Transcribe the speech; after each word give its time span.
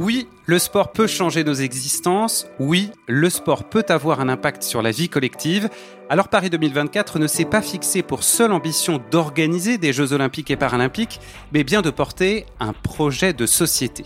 Oui, 0.00 0.28
le 0.46 0.60
sport 0.60 0.92
peut 0.92 1.08
changer 1.08 1.42
nos 1.42 1.54
existences. 1.54 2.46
Oui, 2.60 2.92
le 3.08 3.28
sport 3.28 3.68
peut 3.68 3.84
avoir 3.88 4.20
un 4.20 4.28
impact 4.28 4.62
sur 4.62 4.80
la 4.80 4.92
vie 4.92 5.08
collective. 5.08 5.68
Alors 6.08 6.28
Paris 6.28 6.50
2024 6.50 7.18
ne 7.18 7.26
s'est 7.26 7.44
pas 7.44 7.62
fixé 7.62 8.02
pour 8.02 8.22
seule 8.22 8.52
ambition 8.52 9.00
d'organiser 9.10 9.76
des 9.76 9.92
Jeux 9.92 10.12
olympiques 10.12 10.52
et 10.52 10.56
paralympiques, 10.56 11.18
mais 11.52 11.64
bien 11.64 11.82
de 11.82 11.90
porter 11.90 12.46
un 12.60 12.72
projet 12.72 13.32
de 13.32 13.44
société. 13.44 14.04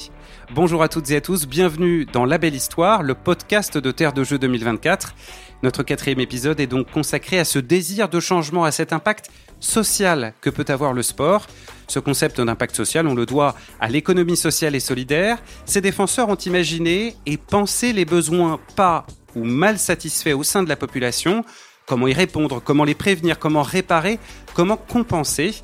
Bonjour 0.55 0.83
à 0.83 0.89
toutes 0.89 1.11
et 1.11 1.17
à 1.17 1.21
tous, 1.21 1.47
bienvenue 1.47 2.07
dans 2.07 2.25
La 2.25 2.39
Belle 2.39 2.55
Histoire, 2.55 3.03
le 3.03 3.13
podcast 3.13 3.77
de 3.77 3.91
Terre 3.91 4.15
de 4.15 4.25
Jeux 4.25 4.39
2024. 4.39 5.15
Notre 5.63 5.83
quatrième 5.83 6.21
épisode 6.21 6.59
est 6.59 6.67
donc 6.67 6.91
consacré 6.91 7.39
à 7.39 7.45
ce 7.45 7.59
désir 7.59 8.09
de 8.09 8.19
changement, 8.19 8.65
à 8.65 8.73
cet 8.73 8.95
impact 8.95 9.31
social 9.61 10.33
que 10.41 10.49
peut 10.49 10.65
avoir 10.69 10.95
le 10.95 11.03
sport. 11.03 11.47
Ce 11.93 11.99
concept 11.99 12.41
d'impact 12.41 12.75
social, 12.75 13.07
on 13.07 13.15
le 13.15 13.27
doit 13.27 13.55
à 13.79 13.87
l'économie 13.87 14.39
sociale 14.39 14.75
et 14.75 14.81
solidaire. 14.81 15.37
Ses 15.67 15.83
défenseurs 15.83 16.31
ont 16.31 16.37
imaginé 16.37 17.17
et 17.27 17.37
pensé 17.37 17.93
les 17.93 18.07
besoins 18.07 18.59
pas 18.77 19.05
ou 19.35 19.45
mal 19.45 19.79
satisfaits 19.79 20.33
au 20.33 20.43
sein 20.43 20.63
de 20.63 20.71
la 20.71 20.77
population, 20.77 21.45
comment 21.85 22.09
y 22.09 22.15
répondre, 22.15 22.63
comment 22.65 22.85
les 22.85 22.95
prévenir, 22.95 23.39
comment 23.39 23.61
réparer, 23.61 24.19
comment 24.55 24.79
compenser? 24.79 25.55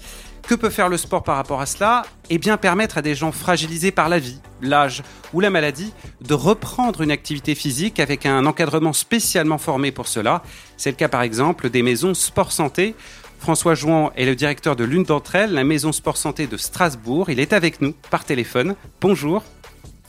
Que 0.42 0.54
peut 0.54 0.68
faire 0.68 0.90
le 0.90 0.98
sport 0.98 1.22
par 1.22 1.36
rapport 1.36 1.62
à 1.62 1.66
cela? 1.66 2.04
Eh 2.28 2.36
bien 2.36 2.58
permettre 2.58 2.98
à 2.98 3.02
des 3.02 3.14
gens 3.14 3.32
fragilisés 3.32 3.90
par 3.90 4.10
la 4.10 4.18
vie, 4.18 4.40
l'âge 4.60 5.02
ou 5.32 5.40
la 5.40 5.48
maladie 5.48 5.94
de 6.20 6.34
reprendre 6.34 7.00
une 7.00 7.10
activité 7.10 7.54
physique 7.54 8.00
avec 8.00 8.26
un 8.26 8.44
encadrement 8.44 8.92
spécialement 8.92 9.58
formé 9.58 9.92
pour 9.92 10.08
cela. 10.08 10.42
C'est 10.76 10.90
le 10.90 10.96
cas 10.96 11.08
par 11.08 11.22
exemple 11.22 11.70
des 11.70 11.82
maisons 11.82 12.12
sport 12.12 12.52
santé. 12.52 12.94
François 13.38 13.74
Jouan 13.74 14.10
est 14.16 14.26
le 14.26 14.34
directeur 14.34 14.76
de 14.76 14.84
l'une 14.84 15.04
d'entre 15.04 15.34
elles, 15.34 15.52
la 15.52 15.64
maison 15.64 15.92
sport 15.92 16.16
santé 16.16 16.46
de 16.46 16.56
Strasbourg. 16.56 17.30
Il 17.30 17.40
est 17.40 17.52
avec 17.52 17.80
nous 17.80 17.94
par 18.10 18.24
téléphone. 18.24 18.74
Bonjour. 19.00 19.42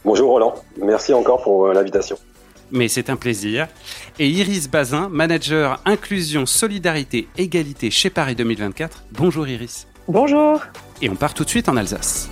Bonjour 0.03 0.31
Roland, 0.31 0.55
merci 0.81 1.13
encore 1.13 1.43
pour 1.43 1.67
euh, 1.67 1.73
l'invitation. 1.73 2.17
Mais 2.71 2.87
c'est 2.87 3.09
un 3.09 3.15
plaisir. 3.15 3.67
Et 4.17 4.27
Iris 4.27 4.69
Bazin, 4.69 5.09
manager 5.09 5.81
inclusion, 5.85 6.45
solidarité, 6.45 7.27
égalité 7.37 7.91
chez 7.91 8.09
Paris 8.09 8.35
2024. 8.35 9.05
Bonjour 9.11 9.47
Iris. 9.47 9.87
Bonjour. 10.07 10.61
Et 11.01 11.09
on 11.09 11.15
part 11.15 11.33
tout 11.33 11.43
de 11.43 11.49
suite 11.49 11.69
en 11.69 11.77
Alsace. 11.77 12.29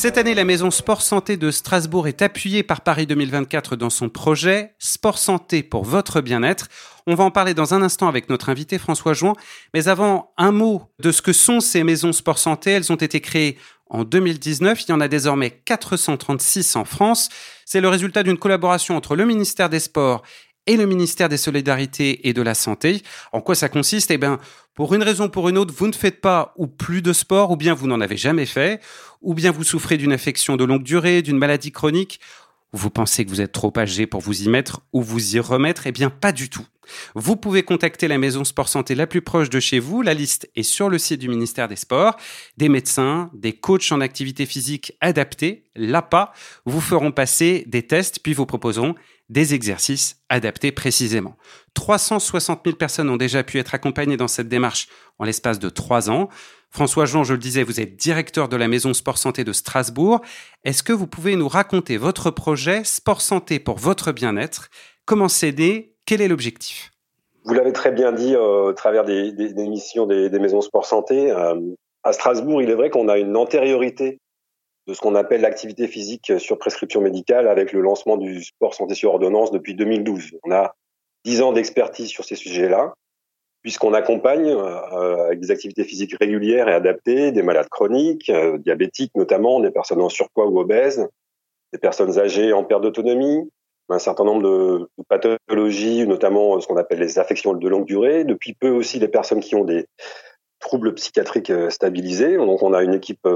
Cette 0.00 0.16
année, 0.16 0.32
la 0.32 0.46
maison 0.46 0.70
Sport 0.70 1.02
Santé 1.02 1.36
de 1.36 1.50
Strasbourg 1.50 2.08
est 2.08 2.22
appuyée 2.22 2.62
par 2.62 2.80
Paris 2.80 3.06
2024 3.06 3.76
dans 3.76 3.90
son 3.90 4.08
projet 4.08 4.72
Sport 4.78 5.18
Santé 5.18 5.62
pour 5.62 5.84
votre 5.84 6.22
bien-être. 6.22 6.68
On 7.06 7.14
va 7.14 7.24
en 7.24 7.30
parler 7.30 7.52
dans 7.52 7.74
un 7.74 7.82
instant 7.82 8.08
avec 8.08 8.30
notre 8.30 8.48
invité 8.48 8.78
François 8.78 9.12
Jouan. 9.12 9.34
Mais 9.74 9.88
avant, 9.88 10.32
un 10.38 10.52
mot 10.52 10.84
de 11.00 11.12
ce 11.12 11.20
que 11.20 11.34
sont 11.34 11.60
ces 11.60 11.84
maisons 11.84 12.14
Sport 12.14 12.38
Santé. 12.38 12.70
Elles 12.70 12.90
ont 12.90 12.96
été 12.96 13.20
créées 13.20 13.58
en 13.90 14.04
2019. 14.04 14.84
Il 14.84 14.88
y 14.88 14.94
en 14.94 15.02
a 15.02 15.08
désormais 15.08 15.50
436 15.50 16.76
en 16.76 16.86
France. 16.86 17.28
C'est 17.66 17.82
le 17.82 17.88
résultat 17.90 18.22
d'une 18.22 18.38
collaboration 18.38 18.96
entre 18.96 19.16
le 19.16 19.26
ministère 19.26 19.68
des 19.68 19.80
Sports 19.80 20.22
et 20.66 20.76
le 20.76 20.86
ministère 20.86 21.28
des 21.28 21.36
Solidarités 21.36 22.28
et 22.28 22.32
de 22.32 22.42
la 22.42 22.54
Santé. 22.54 23.02
En 23.32 23.40
quoi 23.40 23.54
ça 23.54 23.68
consiste? 23.68 24.10
Eh 24.10 24.18
bien, 24.18 24.38
pour 24.74 24.94
une 24.94 25.02
raison 25.02 25.26
ou 25.26 25.28
pour 25.28 25.48
une 25.48 25.58
autre, 25.58 25.74
vous 25.76 25.86
ne 25.86 25.92
faites 25.92 26.20
pas 26.20 26.54
ou 26.56 26.66
plus 26.66 27.02
de 27.02 27.12
sport, 27.12 27.50
ou 27.50 27.56
bien 27.56 27.74
vous 27.74 27.86
n'en 27.86 28.00
avez 28.00 28.16
jamais 28.16 28.46
fait, 28.46 28.80
ou 29.20 29.34
bien 29.34 29.50
vous 29.50 29.64
souffrez 29.64 29.96
d'une 29.96 30.12
affection 30.12 30.56
de 30.56 30.64
longue 30.64 30.82
durée, 30.82 31.22
d'une 31.22 31.38
maladie 31.38 31.72
chronique, 31.72 32.20
ou 32.72 32.78
vous 32.78 32.90
pensez 32.90 33.24
que 33.24 33.30
vous 33.30 33.40
êtes 33.40 33.52
trop 33.52 33.72
âgé 33.76 34.06
pour 34.06 34.20
vous 34.20 34.42
y 34.42 34.48
mettre 34.48 34.80
ou 34.92 35.02
vous 35.02 35.36
y 35.36 35.40
remettre? 35.40 35.86
Eh 35.86 35.92
bien, 35.92 36.08
pas 36.08 36.32
du 36.32 36.48
tout. 36.48 36.66
Vous 37.14 37.36
pouvez 37.36 37.62
contacter 37.62 38.08
la 38.08 38.18
maison 38.18 38.44
sport 38.44 38.68
santé 38.68 38.94
la 38.94 39.06
plus 39.06 39.22
proche 39.22 39.50
de 39.50 39.60
chez 39.60 39.78
vous. 39.78 40.02
La 40.02 40.14
liste 40.14 40.50
est 40.56 40.62
sur 40.62 40.88
le 40.88 40.98
site 40.98 41.20
du 41.20 41.28
ministère 41.28 41.68
des 41.68 41.76
Sports. 41.76 42.16
Des 42.56 42.68
médecins, 42.68 43.30
des 43.34 43.52
coachs 43.52 43.92
en 43.92 44.00
activité 44.00 44.46
physique 44.46 44.92
adaptés, 45.00 45.64
l'APA, 45.74 46.32
vous 46.64 46.80
feront 46.80 47.12
passer 47.12 47.64
des 47.66 47.86
tests 47.86 48.20
puis 48.20 48.34
vous 48.34 48.46
proposeront 48.46 48.94
des 49.30 49.54
exercices 49.54 50.20
adaptés 50.28 50.72
précisément. 50.72 51.36
360 51.74 52.62
000 52.64 52.76
personnes 52.76 53.08
ont 53.08 53.16
déjà 53.16 53.44
pu 53.44 53.58
être 53.58 53.74
accompagnées 53.74 54.16
dans 54.16 54.28
cette 54.28 54.48
démarche 54.48 54.88
en 55.18 55.24
l'espace 55.24 55.60
de 55.60 55.68
trois 55.68 56.10
ans. 56.10 56.28
François 56.70 57.06
Jean, 57.06 57.24
je 57.24 57.34
le 57.34 57.38
disais, 57.38 57.62
vous 57.62 57.80
êtes 57.80 57.96
directeur 57.96 58.48
de 58.48 58.56
la 58.56 58.68
Maison 58.68 58.92
Sport 58.92 59.18
Santé 59.18 59.44
de 59.44 59.52
Strasbourg. 59.52 60.20
Est-ce 60.64 60.82
que 60.82 60.92
vous 60.92 61.06
pouvez 61.06 61.36
nous 61.36 61.48
raconter 61.48 61.96
votre 61.96 62.30
projet 62.30 62.82
Sport 62.84 63.20
Santé 63.20 63.60
pour 63.60 63.78
votre 63.78 64.12
bien-être? 64.12 64.68
Comment 65.04 65.28
s'aider 65.28 65.89
Quel 66.10 66.22
est 66.22 66.26
l'objectif? 66.26 66.90
Vous 67.44 67.54
l'avez 67.54 67.72
très 67.72 67.92
bien 67.92 68.10
dit 68.10 68.34
euh, 68.34 68.70
au 68.70 68.72
travers 68.72 69.04
des, 69.04 69.32
missions 69.54 70.06
des, 70.06 70.28
Maisons 70.40 70.60
Sport 70.60 70.84
Santé. 70.84 71.30
Euh, 71.30 71.54
à 72.02 72.12
Strasbourg, 72.12 72.60
il 72.60 72.68
est 72.68 72.74
vrai 72.74 72.90
qu'on 72.90 73.08
a 73.08 73.16
une 73.16 73.36
antériorité 73.36 74.18
de 74.88 74.94
ce 74.94 75.00
qu'on 75.00 75.14
appelle 75.14 75.40
l'activité 75.40 75.86
physique 75.86 76.32
sur 76.38 76.58
prescription 76.58 77.00
médicale 77.00 77.46
avec 77.46 77.72
le 77.72 77.80
lancement 77.80 78.16
du 78.16 78.42
sport 78.42 78.74
santé 78.74 78.96
sur 78.96 79.12
ordonnance 79.12 79.52
depuis 79.52 79.76
2012. 79.76 80.32
On 80.42 80.50
a 80.50 80.74
dix 81.24 81.42
ans 81.42 81.52
d'expertise 81.52 82.08
sur 82.08 82.24
ces 82.24 82.34
sujets-là, 82.34 82.92
puisqu'on 83.62 83.94
accompagne 83.94 84.48
euh, 84.48 85.26
avec 85.26 85.38
des 85.38 85.52
activités 85.52 85.84
physiques 85.84 86.16
régulières 86.20 86.68
et 86.68 86.74
adaptées 86.74 87.30
des 87.30 87.44
malades 87.44 87.68
chroniques, 87.68 88.30
euh, 88.30 88.58
diabétiques 88.58 89.12
notamment, 89.14 89.60
des 89.60 89.70
personnes 89.70 90.00
en 90.00 90.08
surpoids 90.08 90.46
ou 90.46 90.58
obèses, 90.58 91.08
des 91.72 91.78
personnes 91.78 92.18
âgées 92.18 92.52
en 92.52 92.64
perte 92.64 92.82
d'autonomie, 92.82 93.48
un 93.92 93.98
certain 93.98 94.24
nombre 94.24 94.42
de, 94.42 94.88
pathologies, 95.08 96.06
notamment 96.06 96.60
ce 96.60 96.66
qu'on 96.66 96.76
appelle 96.76 97.00
les 97.00 97.18
affections 97.18 97.52
de 97.52 97.68
longue 97.68 97.86
durée, 97.86 98.24
depuis 98.24 98.54
peu 98.54 98.70
aussi 98.70 98.98
les 98.98 99.08
personnes 99.08 99.40
qui 99.40 99.54
ont 99.54 99.64
des 99.64 99.86
troubles 100.58 100.94
psychiatriques 100.94 101.50
euh, 101.50 101.70
stabilisés. 101.70 102.36
Donc 102.36 102.62
on 102.62 102.72
a 102.72 102.82
une 102.82 102.94
équipe 102.94 103.26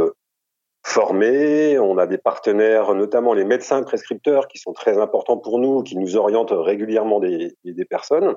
formés, 0.85 1.79
on 1.79 1.97
a 1.97 2.07
des 2.07 2.19
partenaires, 2.19 2.95
notamment 2.95 3.33
les 3.33 3.45
médecins 3.45 3.83
prescripteurs, 3.83 4.47
qui 4.49 4.59
sont 4.59 4.73
très 4.73 4.99
importants 4.99 5.39
pour 5.39 5.59
nous, 5.59 5.83
qui 5.83 5.97
nous 5.97 6.17
orientent 6.17 6.53
régulièrement 6.53 7.21
des, 7.21 7.57
personnes. 7.89 8.37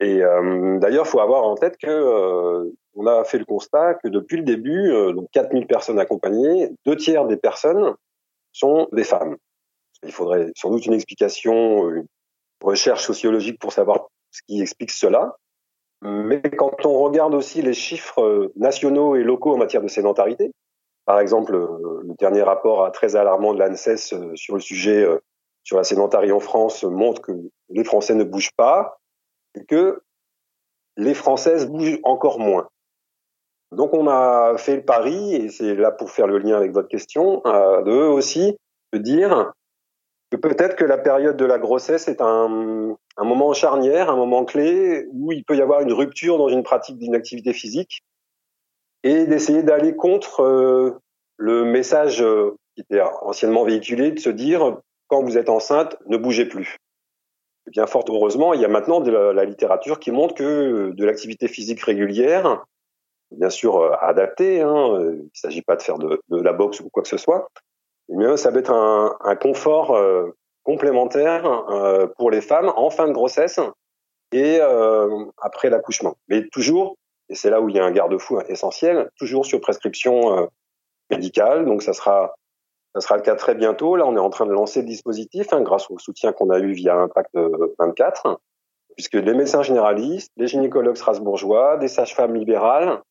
Et 0.00 0.22
euh, 0.22 0.78
d'ailleurs, 0.78 1.04
il 1.06 1.08
faut 1.08 1.20
avoir 1.20 1.44
en 1.44 1.54
tête 1.54 1.76
que 1.76 1.86
euh, 1.86 2.70
on 2.94 3.06
a 3.06 3.22
fait 3.24 3.38
le 3.38 3.44
constat 3.44 3.94
que 3.94 4.08
depuis 4.08 4.38
le 4.38 4.42
début, 4.42 4.90
euh, 4.90 5.12
donc 5.12 5.28
4000 5.32 5.66
personnes 5.66 6.00
accompagnées, 6.00 6.70
deux 6.84 6.96
tiers 6.96 7.26
des 7.26 7.36
personnes 7.36 7.94
sont 8.52 8.88
des 8.92 9.04
femmes. 9.04 9.36
Il 10.04 10.12
faudrait 10.12 10.50
sans 10.56 10.70
doute 10.70 10.86
une 10.86 10.94
explication, 10.94 11.90
une 11.90 12.06
recherche 12.62 13.04
sociologique 13.04 13.58
pour 13.58 13.72
savoir 13.72 14.08
ce 14.30 14.40
qui 14.46 14.60
explique 14.60 14.90
cela. 14.90 15.36
Mais 16.02 16.42
quand 16.42 16.84
on 16.84 16.98
regarde 17.00 17.34
aussi 17.34 17.62
les 17.62 17.72
chiffres 17.72 18.52
nationaux 18.56 19.16
et 19.16 19.22
locaux 19.22 19.54
en 19.54 19.58
matière 19.58 19.82
de 19.82 19.88
sédentarité, 19.88 20.52
par 21.06 21.20
exemple, 21.20 21.52
le 21.52 22.14
dernier 22.18 22.42
rapport 22.42 22.90
très 22.92 23.16
alarmant 23.16 23.54
de 23.54 23.58
l'ANSES 23.58 24.14
euh, 24.14 24.34
sur 24.34 24.54
le 24.54 24.60
sujet 24.60 25.02
euh, 25.02 25.18
sur 25.64 25.78
la 25.78 25.84
sédentarité 25.84 26.32
en 26.32 26.40
France 26.40 26.84
montre 26.84 27.22
que 27.22 27.32
les 27.70 27.84
Français 27.84 28.14
ne 28.14 28.24
bougent 28.24 28.54
pas 28.56 28.98
et 29.54 29.64
que 29.64 30.02
les 30.96 31.14
Françaises 31.14 31.66
bougent 31.66 31.98
encore 32.04 32.38
moins. 32.38 32.68
Donc 33.72 33.92
on 33.94 34.06
a 34.06 34.56
fait 34.58 34.76
le 34.76 34.84
pari, 34.84 35.34
et 35.34 35.48
c'est 35.48 35.74
là 35.74 35.90
pour 35.90 36.10
faire 36.10 36.26
le 36.26 36.38
lien 36.38 36.56
avec 36.56 36.72
votre 36.72 36.88
question, 36.88 37.42
euh, 37.46 37.82
de 37.82 37.92
aussi 37.92 38.56
de 38.92 38.98
dire 38.98 39.52
peut-être 40.30 40.76
que 40.76 40.84
la 40.84 40.98
période 40.98 41.36
de 41.36 41.44
la 41.44 41.58
grossesse 41.58 42.08
est 42.08 42.20
un, 42.20 42.96
moment 43.18 43.52
charnière, 43.52 44.10
un 44.10 44.16
moment 44.16 44.44
clé 44.44 45.06
où 45.12 45.32
il 45.32 45.44
peut 45.44 45.56
y 45.56 45.62
avoir 45.62 45.80
une 45.80 45.92
rupture 45.92 46.38
dans 46.38 46.48
une 46.48 46.62
pratique 46.62 46.98
d'une 46.98 47.14
activité 47.14 47.52
physique 47.52 48.02
et 49.02 49.26
d'essayer 49.26 49.62
d'aller 49.62 49.94
contre 49.94 50.42
euh, 50.42 50.98
le 51.36 51.64
message 51.64 52.22
euh, 52.22 52.56
qui 52.74 52.80
était 52.80 53.00
anciennement 53.00 53.64
véhiculé, 53.64 54.12
de 54.12 54.18
se 54.18 54.30
dire 54.30 54.78
quand 55.08 55.22
vous 55.22 55.36
êtes 55.36 55.48
enceinte, 55.48 55.96
ne 56.06 56.16
bougez 56.16 56.46
plus. 56.46 56.78
Bien 57.66 57.86
fort 57.86 58.04
heureusement, 58.08 58.52
il 58.54 58.60
y 58.60 58.64
a 58.64 58.68
maintenant 58.68 59.00
de 59.00 59.10
la, 59.10 59.44
littérature 59.44 59.98
qui 59.98 60.10
montre 60.10 60.34
que 60.34 60.90
de 60.90 61.04
l'activité 61.04 61.48
physique 61.48 61.80
régulière, 61.80 62.64
bien 63.30 63.50
sûr 63.50 63.76
euh, 63.76 63.92
adaptée, 64.00 64.62
hein, 64.62 64.98
il 65.00 65.24
ne 65.24 65.28
s'agit 65.34 65.62
pas 65.62 65.76
de 65.76 65.82
faire 65.82 65.98
de, 65.98 66.20
la 66.30 66.52
boxe 66.52 66.80
ou 66.80 66.88
quoi 66.90 67.02
que 67.02 67.08
ce 67.08 67.16
soit, 67.16 67.48
mais 68.08 68.36
ça 68.36 68.50
va 68.50 68.58
être 68.58 68.72
un, 68.72 69.16
un 69.20 69.36
confort 69.36 69.98
complémentaire 70.62 71.42
pour 72.16 72.30
les 72.30 72.40
femmes 72.40 72.72
en 72.76 72.90
fin 72.90 73.08
de 73.08 73.12
grossesse 73.12 73.60
et 74.32 74.60
après 75.38 75.70
l'accouchement. 75.70 76.16
Mais 76.28 76.46
toujours 76.48 76.96
et 77.28 77.34
c'est 77.34 77.50
là 77.50 77.60
où 77.60 77.68
il 77.68 77.76
y 77.76 77.78
a 77.78 77.84
un 77.84 77.90
garde-fou 77.90 78.40
essentiel, 78.48 79.10
toujours 79.16 79.46
sur 79.46 79.60
prescription 79.60 80.38
euh, 80.38 80.46
médicale. 81.10 81.64
Donc 81.64 81.82
ça 81.82 81.92
sera 81.92 82.34
ça 82.94 83.00
sera 83.00 83.16
le 83.16 83.22
cas 83.22 83.34
très 83.34 83.54
bientôt. 83.54 83.96
Là, 83.96 84.06
on 84.06 84.14
est 84.14 84.20
en 84.20 84.30
train 84.30 84.46
de 84.46 84.52
lancer 84.52 84.80
le 84.82 84.86
dispositif 84.86 85.52
hein, 85.52 85.62
grâce 85.62 85.90
au 85.90 85.98
soutien 85.98 86.32
qu'on 86.32 86.50
a 86.50 86.60
eu 86.60 86.72
via 86.72 86.94
Impact 86.94 87.36
24, 87.80 88.38
puisque 88.94 89.14
les 89.14 89.34
médecins 89.34 89.62
généralistes, 89.62 90.30
les 90.36 90.46
gynécologues 90.46 90.94
strasbourgeois, 90.94 91.76
des 91.78 91.88
sages-femmes 91.88 92.36
libérales, 92.36 93.02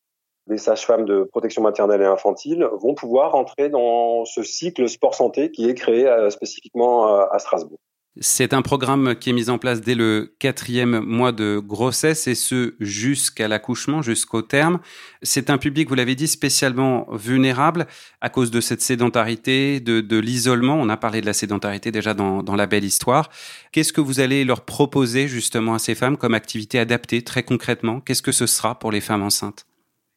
des 0.47 0.57
sages-femmes 0.57 1.05
de 1.05 1.23
protection 1.23 1.61
maternelle 1.61 2.01
et 2.01 2.05
infantile 2.05 2.67
vont 2.81 2.95
pouvoir 2.95 3.35
entrer 3.35 3.69
dans 3.69 4.25
ce 4.25 4.43
cycle 4.43 4.89
sport 4.89 5.15
santé 5.15 5.51
qui 5.51 5.69
est 5.69 5.73
créé 5.73 6.07
euh, 6.07 6.29
spécifiquement 6.29 7.07
euh, 7.07 7.25
à 7.31 7.39
Strasbourg. 7.39 7.79
C'est 8.19 8.53
un 8.53 8.61
programme 8.61 9.15
qui 9.15 9.31
est 9.31 9.33
mis 9.33 9.49
en 9.49 9.57
place 9.57 9.81
dès 9.81 9.95
le 9.95 10.35
quatrième 10.37 10.99
mois 10.99 11.31
de 11.31 11.57
grossesse 11.57 12.27
et 12.27 12.35
ce 12.35 12.75
jusqu'à 12.79 13.47
l'accouchement, 13.47 14.03
jusqu'au 14.03 14.43
terme. 14.43 14.79
C'est 15.23 15.49
un 15.49 15.57
public, 15.57 15.89
vous 15.89 15.95
l'avez 15.95 16.13
dit, 16.13 16.27
spécialement 16.27 17.07
vulnérable 17.11 17.87
à 18.21 18.29
cause 18.29 18.51
de 18.51 18.61
cette 18.61 18.81
sédentarité, 18.81 19.79
de, 19.79 20.19
l'isolement. 20.19 20.75
On 20.75 20.89
a 20.89 20.97
parlé 20.97 21.21
de 21.21 21.25
la 21.25 21.33
sédentarité 21.33 21.91
déjà 21.91 22.13
dans, 22.13 22.43
dans 22.43 22.55
la 22.55 22.67
belle 22.67 22.83
histoire. 22.83 23.31
Qu'est-ce 23.71 23.91
que 23.91 24.01
vous 24.01 24.19
allez 24.19 24.45
leur 24.45 24.61
proposer 24.61 25.27
justement 25.27 25.73
à 25.73 25.79
ces 25.79 25.95
femmes 25.95 26.17
comme 26.17 26.35
activité 26.35 26.77
adaptée 26.77 27.23
très 27.23 27.41
concrètement? 27.41 27.99
Qu'est-ce 27.99 28.21
que 28.21 28.31
ce 28.31 28.45
sera 28.45 28.77
pour 28.77 28.91
les 28.91 29.01
femmes 29.01 29.23
enceintes? 29.23 29.65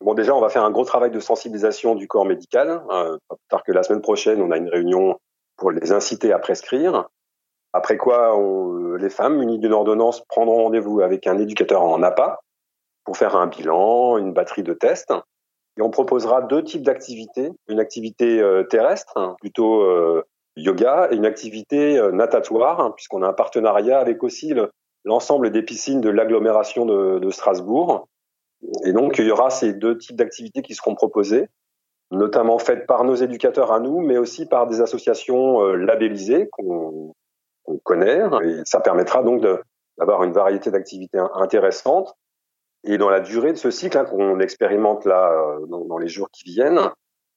Bon, 0.06 0.14
déjà, 0.14 0.36
on 0.36 0.40
va 0.40 0.48
faire 0.48 0.64
un 0.64 0.70
gros 0.70 0.84
travail 0.84 1.10
de 1.10 1.18
sensibilisation 1.18 1.96
du 1.96 2.06
corps 2.06 2.24
médical. 2.24 2.80
Euh, 2.90 3.18
pas 3.28 3.34
plus 3.34 3.48
tard 3.50 3.64
que 3.64 3.72
la 3.72 3.82
semaine 3.82 4.00
prochaine, 4.00 4.40
on 4.40 4.52
a 4.52 4.56
une 4.56 4.68
réunion 4.68 5.18
pour 5.56 5.72
les 5.72 5.90
inciter 5.90 6.32
à 6.32 6.38
prescrire. 6.38 7.08
Après 7.72 7.96
quoi, 7.96 8.40
les 9.00 9.10
femmes 9.10 9.36
munies 9.36 9.58
d'une 9.58 9.72
ordonnance 9.72 10.22
prendront 10.28 10.62
rendez-vous 10.62 11.00
avec 11.00 11.26
un 11.26 11.38
éducateur 11.38 11.82
en 11.82 12.04
APA 12.04 12.38
pour 13.04 13.16
faire 13.16 13.34
un 13.34 13.48
bilan, 13.48 14.16
une 14.16 14.32
batterie 14.32 14.62
de 14.62 14.74
tests. 14.74 15.12
Et 15.76 15.82
on 15.82 15.90
proposera 15.90 16.40
deux 16.40 16.62
types 16.62 16.84
d'activités. 16.84 17.50
Une 17.68 17.80
activité 17.80 18.40
euh, 18.40 18.62
terrestre, 18.62 19.34
plutôt 19.40 19.82
euh, 19.82 20.24
yoga, 20.54 21.08
et 21.10 21.16
une 21.16 21.26
activité 21.26 21.98
euh, 21.98 22.12
natatoire, 22.12 22.80
hein, 22.80 22.92
puisqu'on 22.94 23.22
a 23.22 23.28
un 23.28 23.32
partenariat 23.32 23.98
avec 23.98 24.22
aussi 24.22 24.54
l'ensemble 25.04 25.50
des 25.50 25.62
piscines 25.62 26.00
de 26.00 26.10
l'agglomération 26.10 26.86
de, 26.86 27.18
de, 27.18 27.30
Strasbourg. 27.30 28.06
Et 28.84 28.92
donc, 28.92 29.18
il 29.18 29.26
y 29.26 29.30
aura 29.30 29.50
ces 29.50 29.72
deux 29.72 29.98
types 29.98 30.16
d'activités 30.16 30.62
qui 30.62 30.74
seront 30.74 30.94
proposées, 30.94 31.48
notamment 32.10 32.58
faites 32.58 32.86
par 32.86 33.04
nos 33.04 33.14
éducateurs 33.14 33.72
à 33.72 33.80
nous, 33.80 34.00
mais 34.00 34.18
aussi 34.18 34.46
par 34.46 34.66
des 34.66 34.80
associations 34.80 35.60
labellisées 35.72 36.48
qu'on 36.50 37.14
connaît. 37.84 38.22
Et 38.44 38.62
ça 38.64 38.80
permettra 38.80 39.22
donc 39.22 39.42
d'avoir 39.98 40.22
une 40.24 40.32
variété 40.32 40.70
d'activités 40.70 41.20
intéressantes. 41.34 42.16
Et 42.84 42.98
dans 42.98 43.10
la 43.10 43.20
durée 43.20 43.52
de 43.52 43.58
ce 43.58 43.70
cycle 43.70 43.98
hein, 43.98 44.04
qu'on 44.04 44.38
expérimente 44.38 45.04
là 45.04 45.32
euh, 45.32 45.66
dans, 45.66 45.98
les 45.98 46.08
jours 46.08 46.30
qui 46.30 46.44
viennent, 46.44 46.80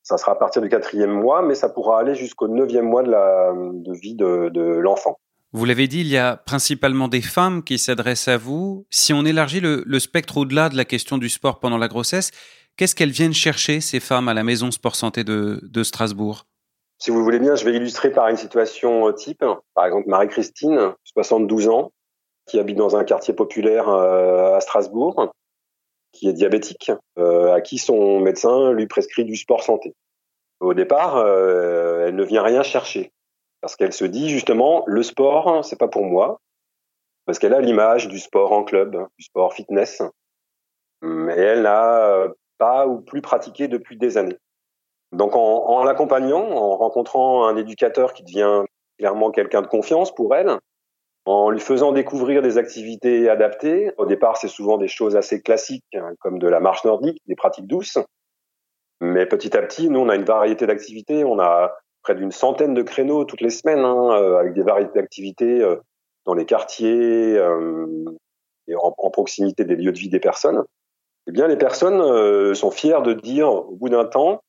ça 0.04 0.18
sera 0.18 0.34
à 0.34 0.36
partir 0.36 0.62
du 0.62 0.70
quatrième 0.70 1.12
mois, 1.12 1.42
mais 1.42 1.56
ça 1.56 1.70
pourra 1.70 2.00
aller 2.00 2.14
jusqu'au 2.14 2.48
neuvième 2.48 2.86
mois 2.86 3.02
de, 3.02 3.10
la, 3.10 3.54
vie 3.88 4.16
de 4.16 4.78
l'enfant. 4.78 5.18
Vous 5.52 5.66
l'avez 5.66 5.88
dit, 5.88 6.02
il 6.02 6.08
y 6.08 6.18
a 6.18 6.38
principalement 6.38 7.08
des 7.08 7.22
femmes 7.22 7.64
qui 7.64 7.80
s'adressent 7.80 8.28
à 8.28 8.38
vous. 8.38 8.86
Si 8.92 9.14
on 9.14 9.26
élargit 9.26 9.60
le, 9.60 10.00
spectre 10.00 10.38
au-delà 10.38 10.70
de 10.70 10.78
la 10.78 10.86
question 10.86 11.18
du 11.18 11.28
sport 11.28 11.60
pendant 11.60 11.80
la 11.80 11.88
grossesse, 11.88 12.30
qu'est-ce 12.78 12.94
qu'elles 12.94 13.10
viennent 13.10 13.34
chercher, 13.34 13.82
ces 13.82 14.00
femmes, 14.00 14.28
à 14.28 14.36
la 14.36 14.44
Maison 14.44 14.70
Sport 14.70 14.96
Santé 14.96 15.24
de, 15.24 15.60
de 15.64 15.84
Strasbourg? 15.84 16.46
Si 17.00 17.10
vous 17.10 17.24
voulez 17.24 17.40
bien, 17.40 17.56
je 17.56 17.66
vais 17.66 17.76
illustrer 17.76 18.12
par 18.12 18.28
une 18.28 18.38
situation 18.38 19.08
euh, 19.08 19.12
type. 19.12 19.44
Par 19.74 19.86
exemple, 19.88 20.08
Marie-Christine, 20.08 20.94
72 21.06 21.68
ans, 21.70 21.92
qui 22.46 22.60
habite 22.60 22.78
dans 22.78 22.96
un 22.96 23.04
quartier 23.04 23.34
populaire 23.34 23.90
euh, 23.90 24.56
à 24.56 24.62
Strasbourg, 24.62 25.32
qui 26.12 26.28
est 26.28 26.34
diabétique, 26.34 26.92
euh, 27.18 27.54
à 27.54 27.62
qui 27.62 27.80
son 27.80 28.20
médecin 28.20 28.72
lui 28.74 28.86
prescrit 28.86 29.26
du 29.26 29.36
sport 29.36 29.64
santé. 29.64 29.96
Au 30.60 30.76
départ, 30.76 31.26
elle 31.26 32.16
ne 32.16 32.24
vient 32.24 32.44
rien 32.44 32.64
chercher 32.64 33.14
parce 33.62 33.76
qu'elle 33.76 33.94
se 33.94 34.06
dit 34.06 34.30
justement 34.30 34.84
le 34.88 35.04
sport, 35.04 35.64
c'est 35.66 35.80
pas 35.80 35.88
pour 35.88 36.06
moi, 36.06 36.40
parce 37.26 37.40
qu'elle 37.40 37.54
a 37.54 37.62
l'image 37.62 38.08
du 38.08 38.20
sport 38.20 38.52
en 38.52 38.64
club, 38.64 38.98
du 39.18 39.24
sport 39.24 39.54
fitness, 39.54 40.02
mais 41.02 41.36
elle 41.36 41.64
n'a 41.64 42.28
pas 42.58 42.88
ou 42.88 43.02
plus 43.02 43.22
pratiqué 43.22 43.68
depuis 43.68 43.98
des 43.98 44.18
années. 44.18 44.38
Donc 45.12 45.36
en, 45.36 45.66
en 45.68 45.84
l'accompagnant, 45.84 46.52
en 46.52 46.78
rencontrant 46.78 47.48
un 47.48 47.56
éducateur 47.56 48.14
qui 48.14 48.24
devient 48.24 48.64
clairement 48.98 49.32
quelqu'un 49.32 49.62
de 49.62 49.68
confiance 49.68 50.14
pour 50.14 50.36
elle, 50.36 50.60
en 51.26 51.50
lui 51.50 51.60
faisant 51.60 51.92
découvrir 51.92 52.42
des 52.42 52.58
activités 52.58 53.30
adaptées. 53.30 53.92
Au 53.98 54.06
départ, 54.06 54.38
c'est 54.38 54.48
souvent 54.48 54.78
des 54.78 54.88
choses 54.88 55.16
assez 55.16 55.42
classiques, 55.42 55.86
hein, 55.94 56.14
comme 56.20 56.40
de 56.40 56.48
la 56.48 56.60
marche 56.60 56.84
nordique, 56.84 57.22
des 57.28 57.36
pratiques 57.36 57.68
douces. 57.68 57.98
Mais 59.00 59.26
petit 59.26 59.56
à 59.56 59.62
petit, 59.62 59.90
nous, 59.90 60.00
on 60.00 60.10
a 60.10 60.16
une 60.16 60.26
variété 60.26 60.66
d'activités. 60.66 61.24
On 61.24 61.40
a 61.40 61.76
près 62.02 62.16
d'une 62.16 62.32
centaine 62.32 62.74
de 62.74 62.82
créneaux 62.82 63.26
toutes 63.26 63.42
les 63.42 63.50
semaines, 63.50 63.80
hein, 63.80 64.12
euh, 64.12 64.38
avec 64.38 64.54
des 64.54 64.64
variétés 64.64 65.00
d'activités 65.00 65.62
euh, 65.62 65.76
dans 66.26 66.34
les 66.34 66.46
quartiers 66.46 67.38
euh, 67.38 68.06
et 68.68 68.76
en, 68.76 68.92
proximité 69.12 69.66
des 69.66 69.76
lieux 69.76 69.92
de 69.92 69.98
vie 69.98 70.10
des 70.10 70.20
personnes. 70.20 70.64
Eh 71.28 71.32
bien, 71.32 71.48
les 71.48 71.58
personnes 71.58 72.56
sont 72.56 72.72
fières 72.72 73.04
de 73.04 73.14
dire, 73.14 73.50
au 73.50 73.76
bout 73.76 73.90
d'un 73.90 74.06
temps, 74.06 74.42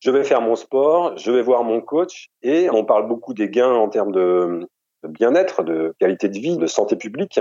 je 0.00 0.10
vais 0.10 0.24
faire 0.24 0.40
mon 0.40 0.56
sport, 0.56 1.16
je 1.16 1.30
vais 1.30 1.42
voir 1.42 1.62
mon 1.62 1.80
coach, 1.80 2.28
et 2.42 2.68
on 2.70 2.84
parle 2.84 3.06
beaucoup 3.06 3.32
des 3.32 3.48
gains 3.48 3.72
en 3.72 3.88
termes 3.88 4.12
de, 4.12 4.66
bien-être, 5.04 5.62
de 5.62 5.94
qualité 6.00 6.28
de 6.28 6.38
vie, 6.38 6.56
de 6.56 6.66
santé 6.66 6.96
publique. 6.96 7.40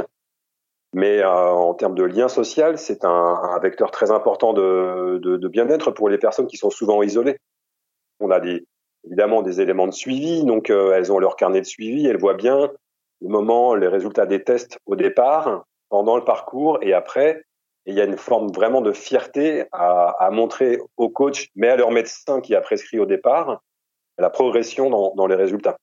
Mais 0.93 1.23
en 1.23 1.73
termes 1.73 1.95
de 1.95 2.03
lien 2.03 2.27
social, 2.27 2.77
c'est 2.77 3.05
un, 3.05 3.59
vecteur 3.59 3.89
très 3.89 4.11
important 4.11 4.53
de, 4.53 5.47
bien-être 5.47 5.91
pour 5.91 6.09
les 6.09 6.19
personnes 6.19 6.47
qui 6.47 6.57
sont 6.57 6.69
souvent 6.69 7.01
isolées. 7.01 7.37
On 8.19 8.29
a 8.29 8.39
des, 8.39 8.65
évidemment 9.05 9.41
des 9.41 9.61
éléments 9.61 9.87
de 9.87 9.93
suivi, 9.93 10.43
donc 10.43 10.69
euh, 10.69 10.93
elles 10.93 11.11
ont 11.11 11.19
leur 11.19 11.35
carnet 11.35 11.61
de 11.61 11.65
suivi, 11.65 12.05
elles 12.07 12.17
voient 12.17 12.33
bien 12.33 12.71
le 13.21 13.27
moment, 13.29 13.75
les 13.75 13.87
résultats 13.87 14.25
des 14.25 14.43
tests 14.43 14.79
au 14.85 14.95
départ, 14.95 15.65
pendant 15.89 16.17
le 16.17 16.23
parcours 16.23 16.79
et 16.81 16.93
après. 16.93 17.43
Et 17.85 17.91
il 17.91 17.95
y 17.95 18.01
a 18.01 18.05
une 18.05 18.17
forme 18.17 18.51
vraiment 18.51 18.81
de 18.81 18.91
fierté 18.91 19.65
à, 19.71 20.29
montrer 20.31 20.79
aux 20.97 21.09
coachs, 21.09 21.49
mais 21.55 21.69
à 21.69 21.75
leur 21.75 21.91
médecin 21.91 22.41
qui 22.41 22.55
a 22.55 22.61
prescrit 22.61 22.99
au 22.99 23.05
départ, 23.05 23.61
la 24.17 24.29
progression 24.29 24.89
dans, 24.89 25.27
les 25.27 25.35
résultats. 25.35 25.77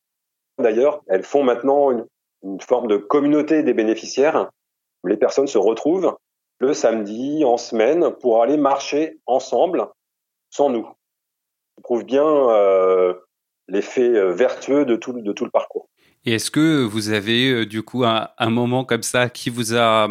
D'ailleurs, 0.59 1.03
elles 1.07 1.23
font 1.23 1.45
maintenant 1.45 1.93
une, 1.93 2.07
une, 2.43 2.61
forme 2.61 2.89
de 2.89 2.97
communauté 2.97 3.63
des 3.63 3.73
bénéficiaires. 3.73 4.51
Les 5.05 5.17
personnes 5.17 5.47
se 5.47 5.59
retrouvent 5.59 6.17
le 6.59 6.75
samedi, 6.75 7.45
en 7.45 7.57
semaine, 7.57 8.11
pour 8.21 8.43
aller 8.43 8.57
marcher 8.57 9.19
ensemble, 9.27 9.87
sans 10.51 10.71
nous. 10.71 10.89
Prouve 11.83 12.05
bien 12.05 12.25
euh, 12.25 13.15
l'effet 13.69 14.09
euh, 14.09 14.33
vertueux 14.33 14.85
de 14.85 14.97
tout, 14.97 15.13
de 15.13 15.33
tout 15.33 15.45
le 15.45 15.51
parcours. 15.51 15.89
Et 16.25 16.35
est-ce 16.35 16.51
que 16.51 16.85
vous 16.85 17.11
avez 17.11 17.51
euh, 17.51 17.67
du 17.67 17.83
coup 17.83 18.05
un, 18.05 18.29
un, 18.39 18.51
moment 18.51 18.85
comme 18.85 19.03
ça 19.03 19.29
qui 19.29 19.51
vous 19.51 19.75
a 19.75 20.09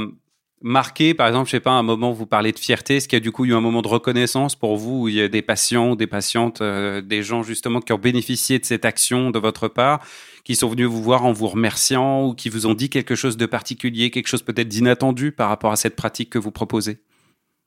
marqué, 0.61 1.13
par 1.13 1.27
exemple, 1.27 1.47
je 1.47 1.51
sais 1.51 1.59
pas, 1.59 1.71
un 1.71 1.83
moment 1.83 2.11
où 2.11 2.13
vous 2.13 2.25
parlez 2.25 2.51
de 2.51 2.59
fierté, 2.59 2.97
est-ce 2.97 3.07
qu'il 3.07 3.17
y 3.17 3.21
a 3.21 3.23
du 3.23 3.31
coup 3.31 3.45
eu 3.45 3.53
un 3.53 3.61
moment 3.61 3.81
de 3.81 3.87
reconnaissance 3.87 4.55
pour 4.55 4.77
vous 4.77 5.03
où 5.03 5.07
il 5.07 5.15
y 5.15 5.21
a 5.21 5.27
des 5.27 5.41
patients, 5.41 5.95
des 5.95 6.07
patientes, 6.07 6.61
euh, 6.61 7.01
des 7.01 7.23
gens 7.23 7.43
justement 7.43 7.81
qui 7.81 7.93
ont 7.93 7.97
bénéficié 7.97 8.59
de 8.59 8.65
cette 8.65 8.85
action 8.85 9.31
de 9.31 9.39
votre 9.39 9.67
part, 9.67 10.05
qui 10.43 10.55
sont 10.55 10.69
venus 10.69 10.87
vous 10.87 11.01
voir 11.01 11.25
en 11.25 11.33
vous 11.33 11.47
remerciant 11.47 12.27
ou 12.27 12.33
qui 12.33 12.49
vous 12.49 12.67
ont 12.67 12.73
dit 12.73 12.89
quelque 12.89 13.15
chose 13.15 13.37
de 13.37 13.45
particulier, 13.45 14.11
quelque 14.11 14.27
chose 14.27 14.43
peut-être 14.43 14.67
d'inattendu 14.67 15.31
par 15.31 15.49
rapport 15.49 15.71
à 15.71 15.75
cette 15.75 15.95
pratique 15.95 16.29
que 16.29 16.39
vous 16.39 16.51
proposez? 16.51 16.99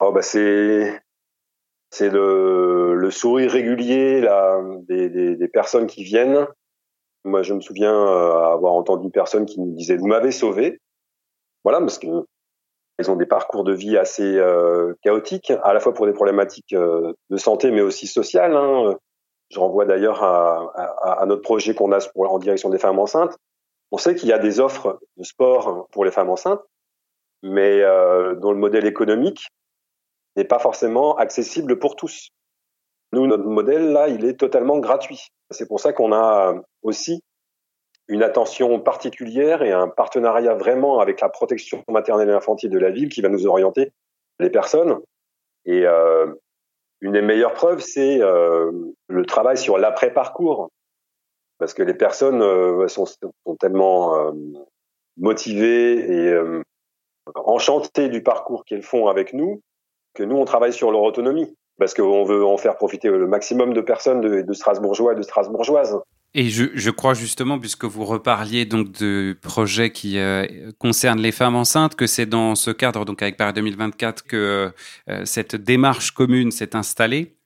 Oh 0.00 0.12
bah 0.12 0.22
c'est 0.22 1.00
c'est 1.94 2.10
le, 2.10 2.94
le, 2.96 3.10
sourire 3.12 3.52
régulier 3.52 4.20
là, 4.20 4.60
des, 4.88 5.08
des, 5.08 5.36
des, 5.36 5.48
personnes 5.48 5.86
qui 5.86 6.02
viennent. 6.02 6.48
Moi, 7.24 7.44
je 7.44 7.54
me 7.54 7.60
souviens 7.60 7.94
euh, 7.94 8.52
avoir 8.52 8.72
entendu 8.72 9.04
une 9.04 9.12
personne 9.12 9.46
qui 9.46 9.60
me 9.60 9.76
disait 9.76 9.96
"Vous 9.96 10.08
m'avez 10.08 10.32
sauvé." 10.32 10.80
Voilà, 11.62 11.78
parce 11.78 12.00
que 12.00 12.08
ils 12.98 13.10
ont 13.12 13.16
des 13.16 13.26
parcours 13.26 13.62
de 13.62 13.72
vie 13.72 13.96
assez 13.96 14.36
euh, 14.38 14.94
chaotiques, 15.02 15.52
à 15.62 15.72
la 15.72 15.78
fois 15.78 15.94
pour 15.94 16.06
des 16.06 16.12
problématiques 16.12 16.72
euh, 16.72 17.12
de 17.30 17.36
santé, 17.36 17.70
mais 17.70 17.80
aussi 17.80 18.08
sociales. 18.08 18.56
Hein. 18.56 18.96
Je 19.50 19.60
renvoie 19.60 19.84
d'ailleurs 19.84 20.24
à, 20.24 20.72
à, 20.74 21.22
à, 21.22 21.26
notre 21.26 21.42
projet 21.42 21.74
qu'on 21.74 21.92
a 21.92 21.98
en 22.16 22.38
direction 22.40 22.70
des 22.70 22.78
femmes 22.78 22.98
enceintes. 22.98 23.36
On 23.92 23.98
sait 23.98 24.16
qu'il 24.16 24.28
y 24.28 24.32
a 24.32 24.38
des 24.38 24.58
offres 24.58 24.98
de 25.16 25.22
sport 25.22 25.86
pour 25.92 26.04
les 26.04 26.10
femmes 26.10 26.30
enceintes, 26.30 26.62
mais 27.44 27.82
euh, 27.82 28.34
dont 28.34 28.50
le 28.50 28.58
modèle 28.58 28.86
économique 28.86 29.46
n'est 30.36 30.44
pas 30.44 30.58
forcément 30.58 31.16
accessible 31.16 31.78
pour 31.78 31.96
tous. 31.96 32.30
Nous, 33.12 33.26
notre 33.26 33.44
modèle, 33.44 33.92
là, 33.92 34.08
il 34.08 34.24
est 34.24 34.38
totalement 34.38 34.78
gratuit. 34.78 35.28
C'est 35.50 35.68
pour 35.68 35.80
ça 35.80 35.92
qu'on 35.92 36.12
a 36.12 36.54
aussi 36.82 37.22
une 38.08 38.22
attention 38.22 38.80
particulière 38.80 39.62
et 39.62 39.72
un 39.72 39.88
partenariat 39.88 40.54
vraiment 40.54 41.00
avec 41.00 41.20
la 41.20 41.28
protection 41.28 41.82
maternelle 41.88 42.28
et 42.28 42.32
infantile 42.32 42.70
de 42.70 42.78
la 42.78 42.90
ville 42.90 43.08
qui 43.08 43.22
va 43.22 43.28
nous 43.28 43.46
orienter 43.46 43.92
les 44.40 44.50
personnes. 44.50 44.98
Et 45.64 45.86
euh, 45.86 46.26
une 47.00 47.12
des 47.12 47.22
meilleures 47.22 47.54
preuves, 47.54 47.80
c'est 47.80 48.20
euh, 48.20 48.72
le 49.08 49.26
travail 49.26 49.56
sur 49.56 49.78
l'après-parcours. 49.78 50.70
Parce 51.58 51.72
que 51.72 51.82
les 51.82 51.94
personnes 51.94 52.42
euh, 52.42 52.88
sont, 52.88 53.06
tellement 53.60 54.18
euh, 54.18 54.32
motivées 55.16 55.94
et 55.98 56.28
euh, 56.28 56.62
enchantées 57.34 58.08
du 58.08 58.22
parcours 58.22 58.64
qu'elles 58.64 58.82
font 58.82 59.06
avec 59.06 59.32
nous 59.32 59.62
que 60.14 60.22
nous, 60.22 60.36
on 60.36 60.44
travaille 60.44 60.72
sur 60.72 60.90
leur 60.90 61.02
autonomie. 61.02 61.54
Parce 61.76 61.92
qu'on 61.92 62.22
veut 62.22 62.44
en 62.44 62.56
faire 62.56 62.76
profiter 62.76 63.08
le 63.08 63.26
maximum 63.26 63.74
de 63.74 63.80
personnes 63.80 64.20
de, 64.20 64.42
de 64.42 64.52
Strasbourgeois 64.52 65.14
et 65.14 65.16
de 65.16 65.22
Strasbourgeoises. 65.22 65.98
Et 66.36 66.48
je, 66.48 66.66
je, 66.74 66.90
crois 66.90 67.14
justement, 67.14 67.58
puisque 67.58 67.84
vous 67.84 68.04
reparliez 68.04 68.64
donc 68.64 68.90
de 68.92 69.36
projets 69.40 69.90
qui 69.90 70.18
euh, 70.18 70.46
concernent 70.78 71.20
les 71.20 71.30
femmes 71.32 71.54
enceintes, 71.54 71.94
que 71.94 72.06
c'est 72.06 72.26
dans 72.26 72.56
ce 72.56 72.72
cadre, 72.72 73.04
donc 73.04 73.22
avec 73.22 73.36
Paris 73.36 73.52
2024, 73.54 74.24
que 74.24 74.72
euh, 75.08 75.24
cette 75.24 75.54
démarche 75.54 76.10
commune 76.10 76.50
s'est 76.50 76.74
installée. 76.74 77.36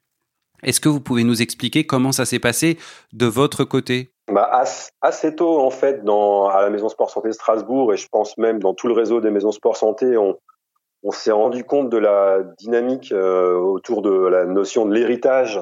Est-ce 0.62 0.80
que 0.80 0.88
vous 0.88 1.00
pouvez 1.00 1.22
nous 1.22 1.42
expliquer 1.42 1.84
comment 1.84 2.12
ça 2.12 2.24
s'est 2.24 2.38
passé 2.38 2.78
de 3.12 3.26
votre 3.26 3.64
côté? 3.64 4.10
Bah, 4.32 4.62
assez 5.00 5.34
tôt 5.34 5.60
en 5.60 5.70
fait 5.70 6.04
dans 6.04 6.48
à 6.48 6.60
la 6.60 6.68
maison 6.68 6.90
sport 6.90 7.10
santé 7.10 7.32
Strasbourg 7.32 7.94
et 7.94 7.96
je 7.96 8.08
pense 8.08 8.36
même 8.36 8.58
dans 8.58 8.74
tout 8.74 8.86
le 8.86 8.92
réseau 8.92 9.22
des 9.22 9.30
maisons 9.30 9.52
sport 9.52 9.78
santé 9.78 10.18
on, 10.18 10.36
on 11.02 11.10
s'est 11.10 11.32
rendu 11.32 11.64
compte 11.64 11.90
de 11.90 11.98
la 11.98 12.42
dynamique 12.58 13.12
euh, 13.12 13.54
autour 13.54 14.02
de 14.02 14.10
la 14.10 14.44
notion 14.44 14.84
de 14.84 14.94
l'héritage 14.94 15.60